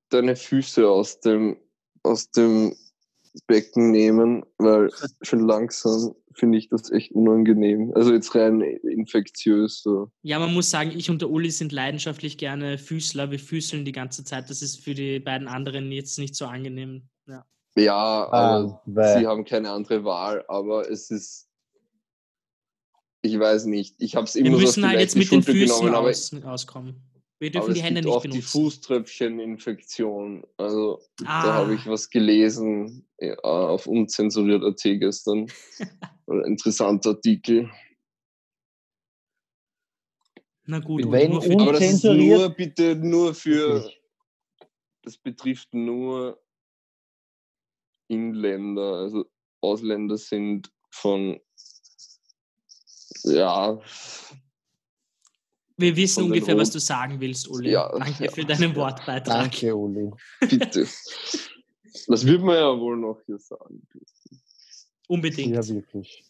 deine 0.10 0.36
Füße 0.36 0.88
aus 0.88 1.20
dem, 1.20 1.58
aus 2.04 2.30
dem 2.32 2.76
Becken 3.48 3.92
nehmen, 3.92 4.46
weil 4.58 4.90
schon 5.22 5.40
langsam 5.48 6.14
finde 6.36 6.58
ich 6.58 6.70
das 6.70 6.92
echt 6.92 7.12
unangenehm. 7.14 7.92
Also 7.96 8.14
jetzt 8.14 8.34
rein 8.36 8.62
infektiös. 8.62 9.82
So. 9.82 10.12
Ja, 10.22 10.40
man 10.40 10.54
muss 10.54 10.70
sagen, 10.70 10.92
ich 10.92 11.10
und 11.10 11.22
der 11.22 11.30
Uli 11.30 11.52
sind 11.52 11.72
leidenschaftlich 11.72 12.38
gerne 12.38 12.78
Füßler. 12.78 13.32
Wir 13.32 13.40
füßeln 13.40 13.86
die 13.86 13.92
ganze 13.92 14.24
Zeit. 14.24 14.50
Das 14.50 14.62
ist 14.62 14.84
für 14.84 14.94
die 14.94 15.20
beiden 15.20 15.48
anderen 15.48 15.92
jetzt 15.92 16.18
nicht 16.20 16.36
so 16.36 16.46
angenehm. 16.46 17.08
Ja. 17.28 17.46
Ja, 17.76 17.96
aber 18.32 18.36
Ah, 18.74 18.82
weil- 18.86 19.20
sie 19.20 19.28
haben 19.28 19.46
keine 19.46 19.72
andere 19.72 20.04
Wahl, 20.04 20.44
aber 20.48 20.90
es 20.90 21.10
ist, 21.10 21.50
ich 23.24 23.40
weiß 23.40 23.66
nicht, 23.66 23.96
ich 24.00 24.16
habe 24.16 24.26
es 24.26 24.36
Wir 24.36 24.42
immer 24.46 24.52
so 24.52 24.58
auf 24.58 24.62
müssen 24.64 24.82
die 24.84 24.88
halt 24.90 25.00
jetzt 25.00 25.16
mit 25.16 25.32
den 25.32 25.42
Schulter 25.42 25.52
Füßen 25.54 25.80
genommen, 25.80 25.96
aber, 25.96 26.10
aus, 26.10 26.34
auskommen. 26.44 27.02
Wir 27.40 27.50
aber 27.50 27.60
dürfen 27.60 27.72
es 27.72 27.78
die 27.78 27.84
Hände 27.84 28.02
nicht 28.02 28.14
auch 28.14 28.22
die 28.22 28.28
benutzen. 28.28 28.50
Fußtröpfcheninfektion. 28.50 30.46
Also 30.58 31.00
Ah. 31.26 31.46
da 31.46 31.54
habe 31.54 31.74
ich 31.76 31.88
was 31.88 32.10
gelesen 32.10 33.08
ja, 33.20 33.36
auf 33.40 33.88
unzensuriert.at 33.88 34.82
gestern. 34.84 35.48
Ein 36.28 36.44
interessanter 36.46 37.12
Artikel. 37.12 37.72
Na 40.66 40.80
gut, 40.80 41.10
Wenn 41.12 41.32
nur 41.32 41.42
für 41.42 41.60
Aber 41.60 41.74
das 41.74 41.82
ist 41.82 42.04
nur 42.04 42.50
bitte 42.50 42.96
nur 42.96 43.34
für, 43.34 43.90
das 45.02 45.18
betrifft 45.18 45.74
nur 45.74 46.42
Inländer, 48.08 48.96
also 48.96 49.26
Ausländer 49.62 50.18
sind 50.18 50.72
von, 50.92 51.40
ja, 53.24 53.80
wir 55.78 55.96
wissen 55.96 56.26
ungefähr, 56.26 56.58
was 56.58 56.70
du 56.72 56.80
sagen 56.80 57.20
willst, 57.20 57.48
Uli. 57.48 57.72
Ja, 57.72 57.90
Danke 57.98 58.26
ja, 58.26 58.32
für 58.32 58.46
deinen. 58.46 58.76
Wortbeitrag. 58.76 59.26
Danke, 59.26 59.76
Uli. 59.76 60.12
bitte. 60.42 60.88
das 62.08 62.26
wird 62.26 62.42
man 62.42 62.56
ja 62.56 62.80
wohl 62.80 62.98
noch 62.98 63.20
hier 63.26 63.40
sagen. 63.40 63.86
Unbedingt. 65.08 65.54
Ja, 65.56 65.68
wirklich. 65.68 66.24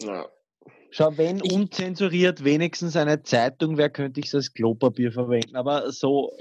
Ja. 0.00 0.26
Schau, 0.90 1.16
wenn 1.16 1.38
Ich- 1.42 1.52
unzensuriert 1.52 2.44
wenigstens 2.44 2.94
eine 2.96 3.22
Zeitung 3.22 3.76
wäre, 3.78 3.90
könnte 3.90 4.20
ich 4.20 4.26
es 4.26 4.34
als 4.34 4.52
Klopapier 4.52 5.12
verwenden. 5.12 5.56
Aber 5.56 5.90
so. 5.92 6.32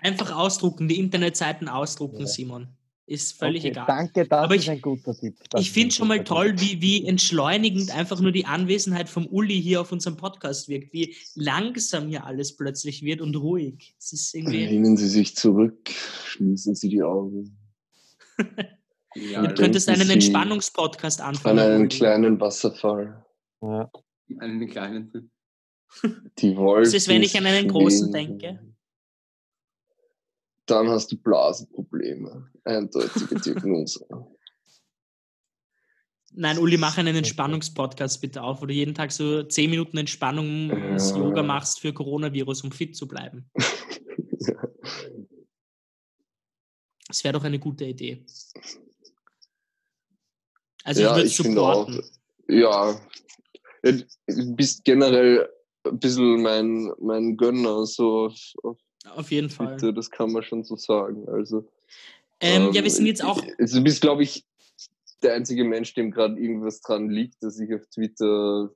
Einfach 0.00 0.34
ausdrucken, 0.34 0.88
die 0.88 0.98
Internetseiten 0.98 1.68
ausdrucken, 1.68 2.20
Ja. 2.20 2.26
Simon. 2.26 2.68
Ist 3.06 3.38
völlig 3.38 3.60
Okay, 3.62 3.68
egal. 3.72 3.84
Danke, 3.86 4.26
das 4.26 4.38
Aber 4.44 4.54
ist 4.54 4.62
ich- 4.62 4.70
ein 4.70 4.80
guter 4.80 5.14
Tipp. 5.14 5.36
Das 5.50 5.60
Ich 5.60 5.72
finde 5.72 5.94
schon 5.94 6.08
mal 6.08 6.24
toll, 6.24 6.54
wie, 6.58 6.80
wie 6.80 7.06
entschleunigend 7.06 7.94
einfach 7.94 8.18
nur 8.20 8.32
die 8.32 8.46
Anwesenheit 8.46 9.10
vom 9.10 9.26
Uli 9.26 9.60
hier 9.60 9.82
auf 9.82 9.92
unserem 9.92 10.16
Podcast 10.16 10.68
wirkt, 10.70 10.94
wie 10.94 11.14
langsam 11.34 12.08
hier 12.08 12.24
alles 12.24 12.56
plötzlich 12.56 13.02
wird 13.02 13.20
und 13.20 13.36
ruhig. 13.36 13.94
Es 13.98 14.12
ist 14.14 14.34
irgendwie. 14.34 14.64
Lehnen 14.64 14.96
Sie 14.96 15.08
sich 15.08 15.36
zurück, 15.36 15.90
schließen 16.26 16.74
Sie 16.74 16.88
die 16.88 17.02
Augen. 17.02 17.58
Ja, 19.16 19.46
Du 19.46 19.54
könntest 19.54 19.88
einen 19.88 20.10
Entspannungspodcast 20.10 21.20
An 21.20 21.28
anfangen. 21.28 21.60
einen 21.60 21.80
Uli. 21.82 21.88
kleinen 21.88 22.40
Wasserfall. 22.40 23.24
Ja. 23.62 23.88
einen 24.40 24.68
kleinen. 24.68 25.30
Die 26.38 26.56
Wolken. 26.56 26.92
ist, 26.92 27.06
wenn 27.06 27.22
ich 27.22 27.38
an 27.38 27.46
einen 27.46 27.68
großen 27.68 28.10
denke? 28.10 28.58
Dann 30.66 30.88
hast 30.88 31.12
du 31.12 31.16
Blasenprobleme. 31.16 32.50
Eindeutige 32.64 33.34
Diagnose. 33.40 34.06
Nein, 36.36 36.58
Uli, 36.58 36.76
mach 36.76 36.98
einen 36.98 37.14
Entspannungspodcast 37.14 38.20
bitte 38.20 38.42
auf, 38.42 38.60
wo 38.60 38.66
du 38.66 38.74
jeden 38.74 38.94
Tag 38.94 39.12
so 39.12 39.44
10 39.44 39.70
Minuten 39.70 39.98
Entspannung 39.98 40.68
ja. 40.68 41.16
Yoga 41.16 41.42
machst 41.42 41.80
für 41.80 41.92
Coronavirus, 41.92 42.64
um 42.64 42.72
fit 42.72 42.96
zu 42.96 43.06
bleiben. 43.06 43.50
Das 47.06 47.22
wäre 47.22 47.34
doch 47.34 47.44
eine 47.44 47.60
gute 47.60 47.84
Idee. 47.84 48.24
Also 50.82 51.02
ja, 51.02 51.10
ich 51.10 51.16
würde 51.16 51.28
supporten. 51.28 52.00
Auch, 52.00 52.48
ja, 52.48 53.00
du 53.82 54.56
bist 54.56 54.84
generell 54.84 55.48
ein 55.84 55.98
bisschen 55.98 56.42
mein, 56.42 56.92
mein 56.98 57.36
Gönner, 57.36 57.86
so 57.86 58.26
auf, 58.26 58.54
auf 58.62 58.78
jeden 59.30 59.48
Twitter, 59.48 59.78
Fall. 59.78 59.94
Das 59.94 60.10
kann 60.10 60.32
man 60.32 60.42
schon 60.42 60.64
so 60.64 60.76
sagen. 60.76 61.28
Also, 61.28 61.68
ähm, 62.40 62.66
ähm, 62.66 62.72
ja, 62.72 62.82
wir 62.82 62.90
sind 62.90 63.06
jetzt 63.06 63.24
auch. 63.24 63.42
Also, 63.58 63.78
du 63.78 63.84
bist, 63.84 64.00
glaube 64.00 64.22
ich, 64.22 64.44
der 65.22 65.34
einzige 65.34 65.64
Mensch, 65.64 65.94
dem 65.94 66.10
gerade 66.10 66.38
irgendwas 66.38 66.80
dran 66.80 67.08
liegt, 67.08 67.42
dass 67.42 67.58
ich 67.58 67.74
auf 67.74 67.86
Twitter 67.86 68.70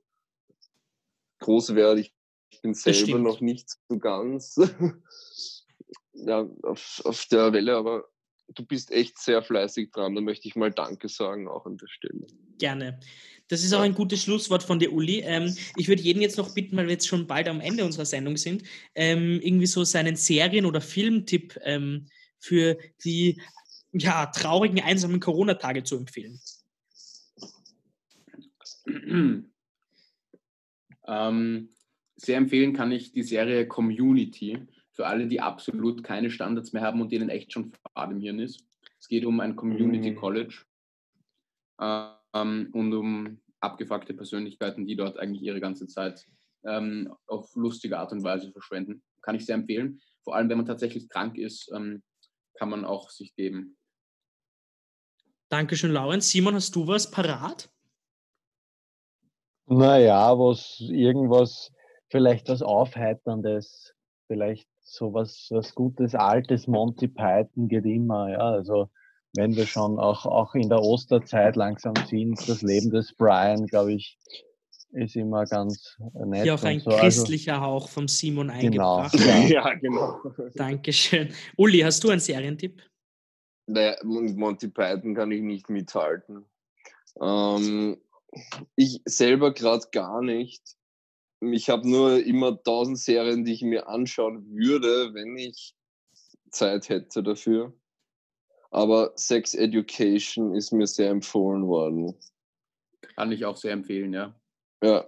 groß 1.39 1.75
werde. 1.75 2.01
Ich, 2.01 2.13
ich 2.49 2.61
bin 2.61 2.73
selber 2.73 3.19
noch 3.19 3.41
nicht 3.41 3.69
so 3.87 3.97
ganz 3.97 4.55
ja, 6.13 6.49
auf, 6.63 7.01
auf 7.05 7.25
der 7.25 7.53
Welle, 7.53 7.75
aber 7.75 8.05
du 8.53 8.65
bist 8.65 8.91
echt 8.91 9.17
sehr 9.19 9.41
fleißig 9.41 9.91
dran. 9.91 10.15
Da 10.15 10.21
möchte 10.21 10.47
ich 10.47 10.55
mal 10.55 10.71
Danke 10.71 11.07
sagen, 11.07 11.47
auch 11.47 11.65
an 11.65 11.77
der 11.77 11.87
Stelle. 11.87 12.27
Gerne. 12.57 12.99
Das 13.49 13.63
ist 13.63 13.73
auch 13.73 13.81
ein 13.81 13.95
gutes 13.95 14.23
Schlusswort 14.23 14.63
von 14.63 14.79
der 14.79 14.93
Uli. 14.93 15.21
Ähm, 15.21 15.53
ich 15.75 15.87
würde 15.87 16.01
jeden 16.01 16.21
jetzt 16.21 16.37
noch 16.37 16.53
bitten, 16.53 16.77
weil 16.77 16.85
wir 16.85 16.93
jetzt 16.93 17.07
schon 17.07 17.27
bald 17.27 17.49
am 17.49 17.59
Ende 17.59 17.83
unserer 17.83 18.05
Sendung 18.05 18.37
sind, 18.37 18.63
ähm, 18.95 19.41
irgendwie 19.41 19.65
so 19.65 19.83
seinen 19.83 20.15
Serien- 20.15 20.65
oder 20.65 20.81
Filmtipp 20.81 21.59
ähm, 21.63 22.05
für 22.37 22.77
die 23.03 23.41
ja, 23.91 24.27
traurigen, 24.27 24.81
einsamen 24.81 25.19
Corona-Tage 25.19 25.83
zu 25.83 25.97
empfehlen. 25.97 26.39
Ähm, 31.11 31.69
sehr 32.17 32.37
empfehlen 32.37 32.73
kann 32.73 32.91
ich 32.91 33.11
die 33.11 33.23
Serie 33.23 33.67
Community 33.67 34.59
für 34.91 35.07
alle, 35.07 35.25
die 35.25 35.41
absolut 35.41 36.03
keine 36.03 36.29
Standards 36.29 36.71
mehr 36.71 36.83
haben 36.83 37.01
und 37.01 37.11
denen 37.11 37.29
echt 37.29 37.51
schon 37.51 37.71
Fahrt 37.95 38.11
im 38.11 38.21
Hirn 38.21 38.37
ist. 38.37 38.63
Es 38.99 39.07
geht 39.07 39.25
um 39.25 39.39
ein 39.39 39.55
Community 39.55 40.11
mhm. 40.11 40.15
College 40.17 40.65
ähm, 42.33 42.69
und 42.73 42.93
um 42.93 43.41
abgefuckte 43.59 44.13
Persönlichkeiten, 44.13 44.85
die 44.85 44.95
dort 44.95 45.17
eigentlich 45.19 45.41
ihre 45.41 45.59
ganze 45.59 45.87
Zeit 45.87 46.25
ähm, 46.65 47.13
auf 47.27 47.55
lustige 47.55 47.97
Art 47.97 48.11
und 48.11 48.23
Weise 48.23 48.51
verschwenden. 48.51 49.03
Kann 49.21 49.35
ich 49.35 49.45
sehr 49.45 49.55
empfehlen. 49.55 50.01
Vor 50.23 50.35
allem, 50.35 50.49
wenn 50.49 50.57
man 50.57 50.65
tatsächlich 50.65 51.09
krank 51.09 51.37
ist, 51.37 51.71
ähm, 51.73 52.03
kann 52.55 52.69
man 52.69 52.85
auch 52.85 53.09
sich 53.09 53.35
geben. 53.35 53.77
Dankeschön, 55.49 55.91
Lauren. 55.91 56.21
Simon, 56.21 56.55
hast 56.55 56.75
du 56.75 56.87
was 56.87 57.09
parat? 57.09 57.69
Naja, 59.65 60.37
was 60.37 60.79
irgendwas, 60.79 61.71
vielleicht 62.09 62.49
was 62.49 62.61
Aufheiterndes, 62.61 63.93
vielleicht 64.27 64.67
so 64.81 65.13
was, 65.13 65.47
was 65.51 65.75
Gutes, 65.75 66.15
Altes, 66.15 66.67
Monty 66.67 67.07
Python 67.07 67.67
geht 67.67 67.85
immer, 67.85 68.29
ja. 68.29 68.39
Also 68.39 68.89
wenn 69.35 69.55
wir 69.55 69.65
schon 69.65 69.99
auch, 69.99 70.25
auch 70.25 70.55
in 70.55 70.69
der 70.69 70.81
Osterzeit 70.81 71.55
langsam 71.55 71.93
sind, 72.07 72.37
das 72.47 72.61
Leben 72.61 72.89
des 72.91 73.13
Brian, 73.15 73.65
glaube 73.67 73.93
ich, 73.93 74.17
ist 74.91 75.15
immer 75.15 75.45
ganz 75.45 75.97
nett. 76.25 76.45
Ja, 76.45 76.55
auch 76.55 76.63
ein 76.63 76.79
so. 76.79 76.89
Also 76.89 77.01
christlicher 77.01 77.53
also, 77.55 77.65
Hauch 77.65 77.89
vom 77.89 78.07
Simon 78.07 78.47
genau, 78.47 78.97
eingebracht. 78.97 79.11
Genau, 79.13 79.47
ja, 79.47 79.73
genau. 79.75 80.21
Dankeschön. 80.55 81.33
Uli, 81.57 81.79
hast 81.79 82.03
du 82.03 82.09
einen 82.09 82.19
Serientipp? 82.19 82.81
Naja, 83.67 83.95
Monty 84.03 84.67
Python 84.67 85.13
kann 85.13 85.31
ich 85.31 85.43
nicht 85.43 85.69
mithalten. 85.69 86.45
Ähm, 87.21 87.97
ich 88.75 89.01
selber 89.05 89.53
gerade 89.53 89.85
gar 89.91 90.23
nicht 90.23 90.79
ich 91.41 91.69
habe 91.69 91.89
nur 91.89 92.23
immer 92.23 92.61
tausend 92.61 92.99
Serien, 92.99 93.45
die 93.45 93.53
ich 93.53 93.61
mir 93.61 93.87
anschauen 93.87 94.45
würde, 94.51 95.13
wenn 95.13 95.37
ich 95.37 95.73
Zeit 96.51 96.89
hätte 96.89 97.23
dafür. 97.23 97.73
Aber 98.71 99.13
Sex 99.15 99.53
Education 99.55 100.55
ist 100.55 100.71
mir 100.71 100.87
sehr 100.87 101.09
empfohlen 101.09 101.67
worden. 101.67 102.13
Kann 103.15 103.31
ich 103.31 103.45
auch 103.45 103.57
sehr 103.57 103.71
empfehlen, 103.71 104.13
ja. 104.13 104.35
Ja. 104.83 105.05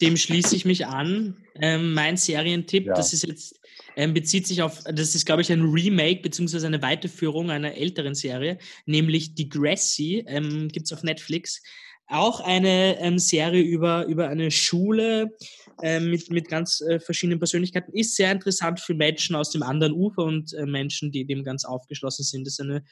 Dem 0.00 0.16
schließe 0.16 0.56
ich 0.56 0.64
mich 0.64 0.86
an. 0.86 1.36
Ähm, 1.56 1.92
mein 1.92 2.16
Serientipp, 2.16 2.86
ja. 2.86 2.94
das 2.94 3.12
ist 3.12 3.26
jetzt, 3.26 3.60
ähm, 3.96 4.14
bezieht 4.14 4.46
sich 4.46 4.62
auf, 4.62 4.82
das 4.84 5.14
ist, 5.14 5.26
glaube 5.26 5.42
ich, 5.42 5.52
ein 5.52 5.62
Remake 5.62 6.22
beziehungsweise 6.22 6.66
eine 6.66 6.82
Weiterführung 6.82 7.50
einer 7.50 7.74
älteren 7.74 8.14
Serie, 8.14 8.58
nämlich 8.86 9.34
Degrassi, 9.34 10.24
ähm, 10.26 10.68
gibt 10.68 10.86
es 10.86 10.92
auf 10.92 11.02
Netflix 11.02 11.62
auch 12.06 12.40
eine 12.40 12.98
ähm, 13.00 13.18
Serie 13.18 13.62
über, 13.62 14.06
über 14.06 14.28
eine 14.28 14.50
Schule 14.50 15.36
äh, 15.82 16.00
mit, 16.00 16.30
mit 16.30 16.48
ganz 16.48 16.80
äh, 16.80 17.00
verschiedenen 17.00 17.38
Persönlichkeiten. 17.38 17.92
Ist 17.92 18.16
sehr 18.16 18.32
interessant 18.32 18.80
für 18.80 18.94
Menschen 18.94 19.34
aus 19.36 19.50
dem 19.50 19.62
anderen 19.62 19.92
Ufer 19.92 20.24
und 20.24 20.52
äh, 20.54 20.66
Menschen, 20.66 21.10
die 21.10 21.24
dem 21.24 21.44
ganz 21.44 21.64
aufgeschlossen 21.64 22.24
sind. 22.24 22.46
Das 22.46 22.54
ist 22.54 22.60
eine 22.60 22.84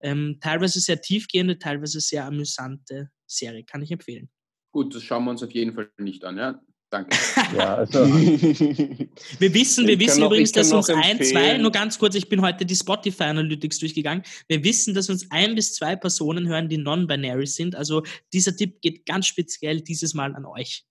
ähm, 0.00 0.38
teilweise 0.40 0.80
sehr 0.80 1.00
tiefgehende, 1.00 1.58
teilweise 1.58 2.00
sehr 2.00 2.26
amüsante 2.26 3.10
Serie. 3.26 3.64
Kann 3.64 3.82
ich 3.82 3.90
empfehlen. 3.90 4.28
Gut, 4.72 4.94
das 4.94 5.02
schauen 5.02 5.24
wir 5.24 5.30
uns 5.30 5.42
auf 5.42 5.52
jeden 5.52 5.74
Fall 5.74 5.90
nicht 5.98 6.24
an. 6.24 6.36
Ja? 6.36 6.60
Danke. 6.90 7.16
Ja, 7.56 7.76
also. 7.76 8.00
wir 8.08 9.54
wissen, 9.54 9.86
wir 9.86 9.98
wissen 10.00 10.24
übrigens, 10.24 10.50
dass 10.50 10.72
uns 10.72 10.90
ein, 10.90 11.22
zwei, 11.22 11.56
nur 11.56 11.70
ganz 11.70 11.96
kurz, 12.00 12.16
ich 12.16 12.28
bin 12.28 12.42
heute 12.42 12.66
die 12.66 12.74
Spotify 12.74 13.24
Analytics 13.24 13.78
durchgegangen. 13.78 14.24
Wir 14.48 14.64
wissen, 14.64 14.92
dass 14.92 15.08
uns 15.08 15.30
ein 15.30 15.54
bis 15.54 15.74
zwei 15.74 15.94
Personen 15.94 16.48
hören, 16.48 16.68
die 16.68 16.78
non-binary 16.78 17.46
sind. 17.46 17.76
Also 17.76 18.02
dieser 18.32 18.56
Tipp 18.56 18.80
geht 18.80 19.06
ganz 19.06 19.26
speziell 19.26 19.82
dieses 19.82 20.14
Mal 20.14 20.34
an 20.34 20.44
euch. 20.44 20.84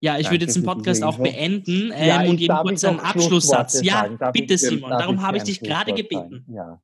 Ja, 0.00 0.18
ich 0.18 0.24
Danke 0.24 0.34
würde 0.34 0.44
jetzt 0.44 0.54
den 0.54 0.64
Podcast 0.64 1.02
auch 1.02 1.18
beenden 1.18 1.90
ähm, 1.94 2.06
ja, 2.06 2.22
und 2.22 2.38
jeden 2.38 2.56
kurz 2.58 2.84
einen 2.84 3.00
Abschlusssatz. 3.00 3.82
Ja, 3.82 4.06
bitte, 4.32 4.58
Simon, 4.58 4.90
darum 4.90 5.22
habe 5.22 5.38
ich 5.38 5.44
dich 5.44 5.60
gerade 5.60 5.94
gebeten. 5.94 6.44
Ja. 6.48 6.80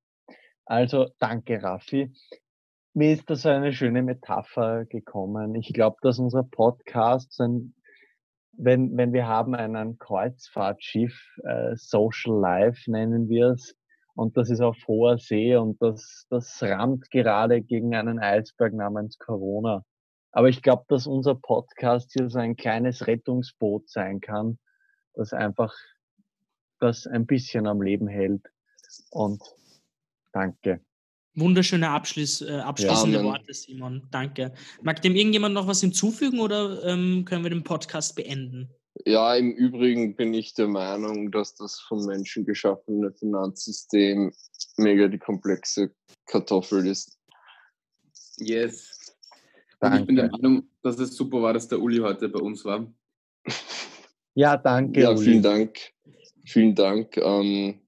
Also, 0.65 1.11
danke, 1.19 1.63
Raffi 1.63 2.11
mir 2.95 3.13
ist 3.13 3.29
da 3.29 3.35
so 3.35 3.49
eine 3.49 3.73
schöne 3.73 4.03
Metapher 4.03 4.85
gekommen. 4.85 5.55
Ich 5.57 5.73
glaube, 5.73 5.97
dass 6.01 6.19
unser 6.19 6.45
Podcast, 6.45 7.41
ein, 7.41 7.75
wenn, 8.53 8.97
wenn 8.97 9.13
wir 9.13 9.27
haben 9.27 9.55
einen 9.55 9.99
Kreuzfahrtschiff, 9.99 11.13
äh, 11.43 11.75
Social 11.75 12.39
Life 12.39 12.91
nennen 12.91 13.29
wir 13.29 13.49
es, 13.49 13.77
und 14.17 14.37
das 14.37 14.49
ist 14.49 14.61
auf 14.61 14.77
hoher 14.87 15.19
See 15.19 15.57
und 15.57 15.83
das, 15.83 16.27
das 16.31 16.63
rammt 16.63 17.11
gerade 17.11 17.63
gegen 17.63 17.97
einen 17.97 18.21
Eisberg 18.21 18.73
namens 18.73 19.19
Corona. 19.19 19.85
Aber 20.31 20.49
ich 20.49 20.63
glaube, 20.63 20.85
dass 20.89 21.09
unser 21.09 21.35
Podcast 21.35 22.13
hier 22.13 22.31
so 22.31 22.39
ein 22.39 22.55
kleines 22.55 23.09
Rettungsboot 23.09 23.89
sein 23.89 24.21
kann, 24.21 24.59
das 25.15 25.33
einfach 25.33 25.75
das 26.79 27.09
ein 27.09 27.27
bisschen 27.27 27.67
am 27.67 27.83
Leben 27.83 28.07
hält. 28.07 28.53
Und 29.11 29.43
danke. 30.33 30.81
Wunderschöne 31.37 31.91
Abschluss, 31.91 32.43
äh, 32.43 32.59
abschließende 32.59 33.19
ja, 33.19 33.25
Worte, 33.25 33.53
Simon. 33.53 34.03
Danke. 34.11 34.53
Mag 34.83 35.03
dem 35.03 35.17
irgendjemand 35.17 35.55
noch 35.55 35.67
was 35.67 35.81
hinzufügen 35.81 36.39
oder 36.41 36.85
ähm, 36.85 37.25
können 37.25 37.43
wir 37.43 37.51
den 37.51 37.65
Podcast 37.65 38.15
beenden? 38.15 38.71
Ja, 39.05 39.35
im 39.35 39.51
Übrigen 39.51 40.15
bin 40.15 40.33
ich 40.33 40.55
der 40.55 40.69
Meinung, 40.69 41.33
dass 41.33 41.57
das 41.57 41.81
vom 41.81 42.07
Menschen 42.07 42.45
geschaffene 42.45 43.13
Finanzsystem 43.13 44.33
mega 44.77 45.09
die 45.09 45.19
komplexe 45.19 45.93
Kartoffel 46.27 46.87
ist. 46.87 47.19
Yes. 48.37 49.17
Und 49.81 49.95
ich 49.95 50.07
bin 50.07 50.17
der 50.17 50.31
Meinung, 50.31 50.69
dass 50.83 50.99
es 50.99 51.17
super 51.17 51.43
war, 51.43 51.53
dass 51.53 51.69
der 51.69 51.81
Uli 51.81 51.99
heute 51.99 52.29
bei 52.29 52.41
uns 52.41 52.65
war. 52.65 52.87
Ja, 54.35 54.57
danke. 54.57 55.01
Ja, 55.01 55.17
vielen 55.17 55.35
Uli. 55.35 55.43
Dank. 55.43 55.79
Vielen 56.45 56.75
Dank. 56.75 57.17
Ähm, 57.17 57.81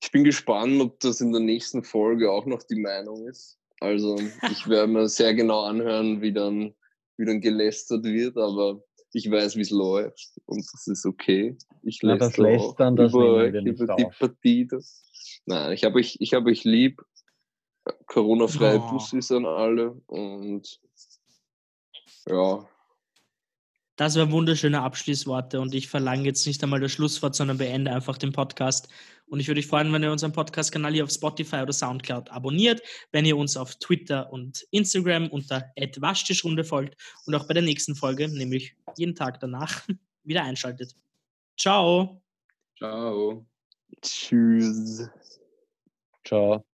ich 0.00 0.10
bin 0.10 0.24
gespannt, 0.24 0.80
ob 0.80 1.00
das 1.00 1.20
in 1.20 1.32
der 1.32 1.40
nächsten 1.40 1.82
Folge 1.82 2.30
auch 2.30 2.46
noch 2.46 2.62
die 2.62 2.80
Meinung 2.80 3.28
ist. 3.28 3.58
Also 3.80 4.18
ich 4.50 4.68
werde 4.68 4.92
mir 4.92 5.08
sehr 5.08 5.34
genau 5.34 5.62
anhören, 5.62 6.20
wie 6.20 6.32
dann, 6.32 6.74
wie 7.16 7.26
dann 7.26 7.40
gelästert 7.40 8.04
wird, 8.04 8.36
aber 8.36 8.82
ich 9.12 9.30
weiß, 9.30 9.56
wie 9.56 9.62
es 9.62 9.70
läuft 9.70 10.32
und 10.46 10.64
das 10.72 10.86
ist 10.86 11.06
okay. 11.06 11.56
Ich 11.82 12.02
lästere 12.02 12.28
das 12.28 12.36
Lästern, 12.36 12.96
das 12.96 13.12
über, 13.12 13.34
euch, 13.34 13.54
über 13.54 13.94
die 13.96 14.06
Partie. 14.18 14.66
Das. 14.66 15.42
Nein, 15.46 15.72
ich 15.72 15.84
habe 15.84 15.96
euch, 15.96 16.16
ich 16.20 16.34
hab 16.34 16.46
euch 16.46 16.64
lieb. 16.64 17.02
Corona-freie 18.06 18.80
oh. 18.80 18.90
Bussis 18.90 19.32
an 19.32 19.46
alle 19.46 19.92
und 20.08 20.78
ja, 22.28 22.68
das 23.98 24.14
waren 24.14 24.30
wunderschöne 24.30 24.80
Abschließworte 24.80 25.60
und 25.60 25.74
ich 25.74 25.88
verlange 25.88 26.22
jetzt 26.22 26.46
nicht 26.46 26.62
einmal 26.62 26.78
das 26.78 26.92
Schlusswort, 26.92 27.34
sondern 27.34 27.58
beende 27.58 27.92
einfach 27.92 28.16
den 28.16 28.30
Podcast. 28.30 28.88
Und 29.26 29.40
ich 29.40 29.48
würde 29.48 29.58
mich 29.58 29.66
freuen, 29.66 29.92
wenn 29.92 30.04
ihr 30.04 30.12
unseren 30.12 30.32
Podcast-Kanal 30.32 30.92
hier 30.92 31.02
auf 31.02 31.10
Spotify 31.10 31.56
oder 31.56 31.72
Soundcloud 31.72 32.30
abonniert, 32.30 32.80
wenn 33.10 33.24
ihr 33.24 33.36
uns 33.36 33.56
auf 33.56 33.74
Twitter 33.74 34.32
und 34.32 34.64
Instagram 34.70 35.26
unter 35.28 35.64
Waschtischrunde 35.96 36.62
folgt 36.62 36.96
und 37.26 37.34
auch 37.34 37.48
bei 37.48 37.54
der 37.54 37.64
nächsten 37.64 37.96
Folge, 37.96 38.28
nämlich 38.28 38.76
jeden 38.96 39.16
Tag 39.16 39.40
danach, 39.40 39.82
wieder 40.22 40.44
einschaltet. 40.44 40.94
Ciao. 41.58 42.22
Ciao. 42.78 43.44
Tschüss. 44.00 45.08
Ciao. 46.24 46.67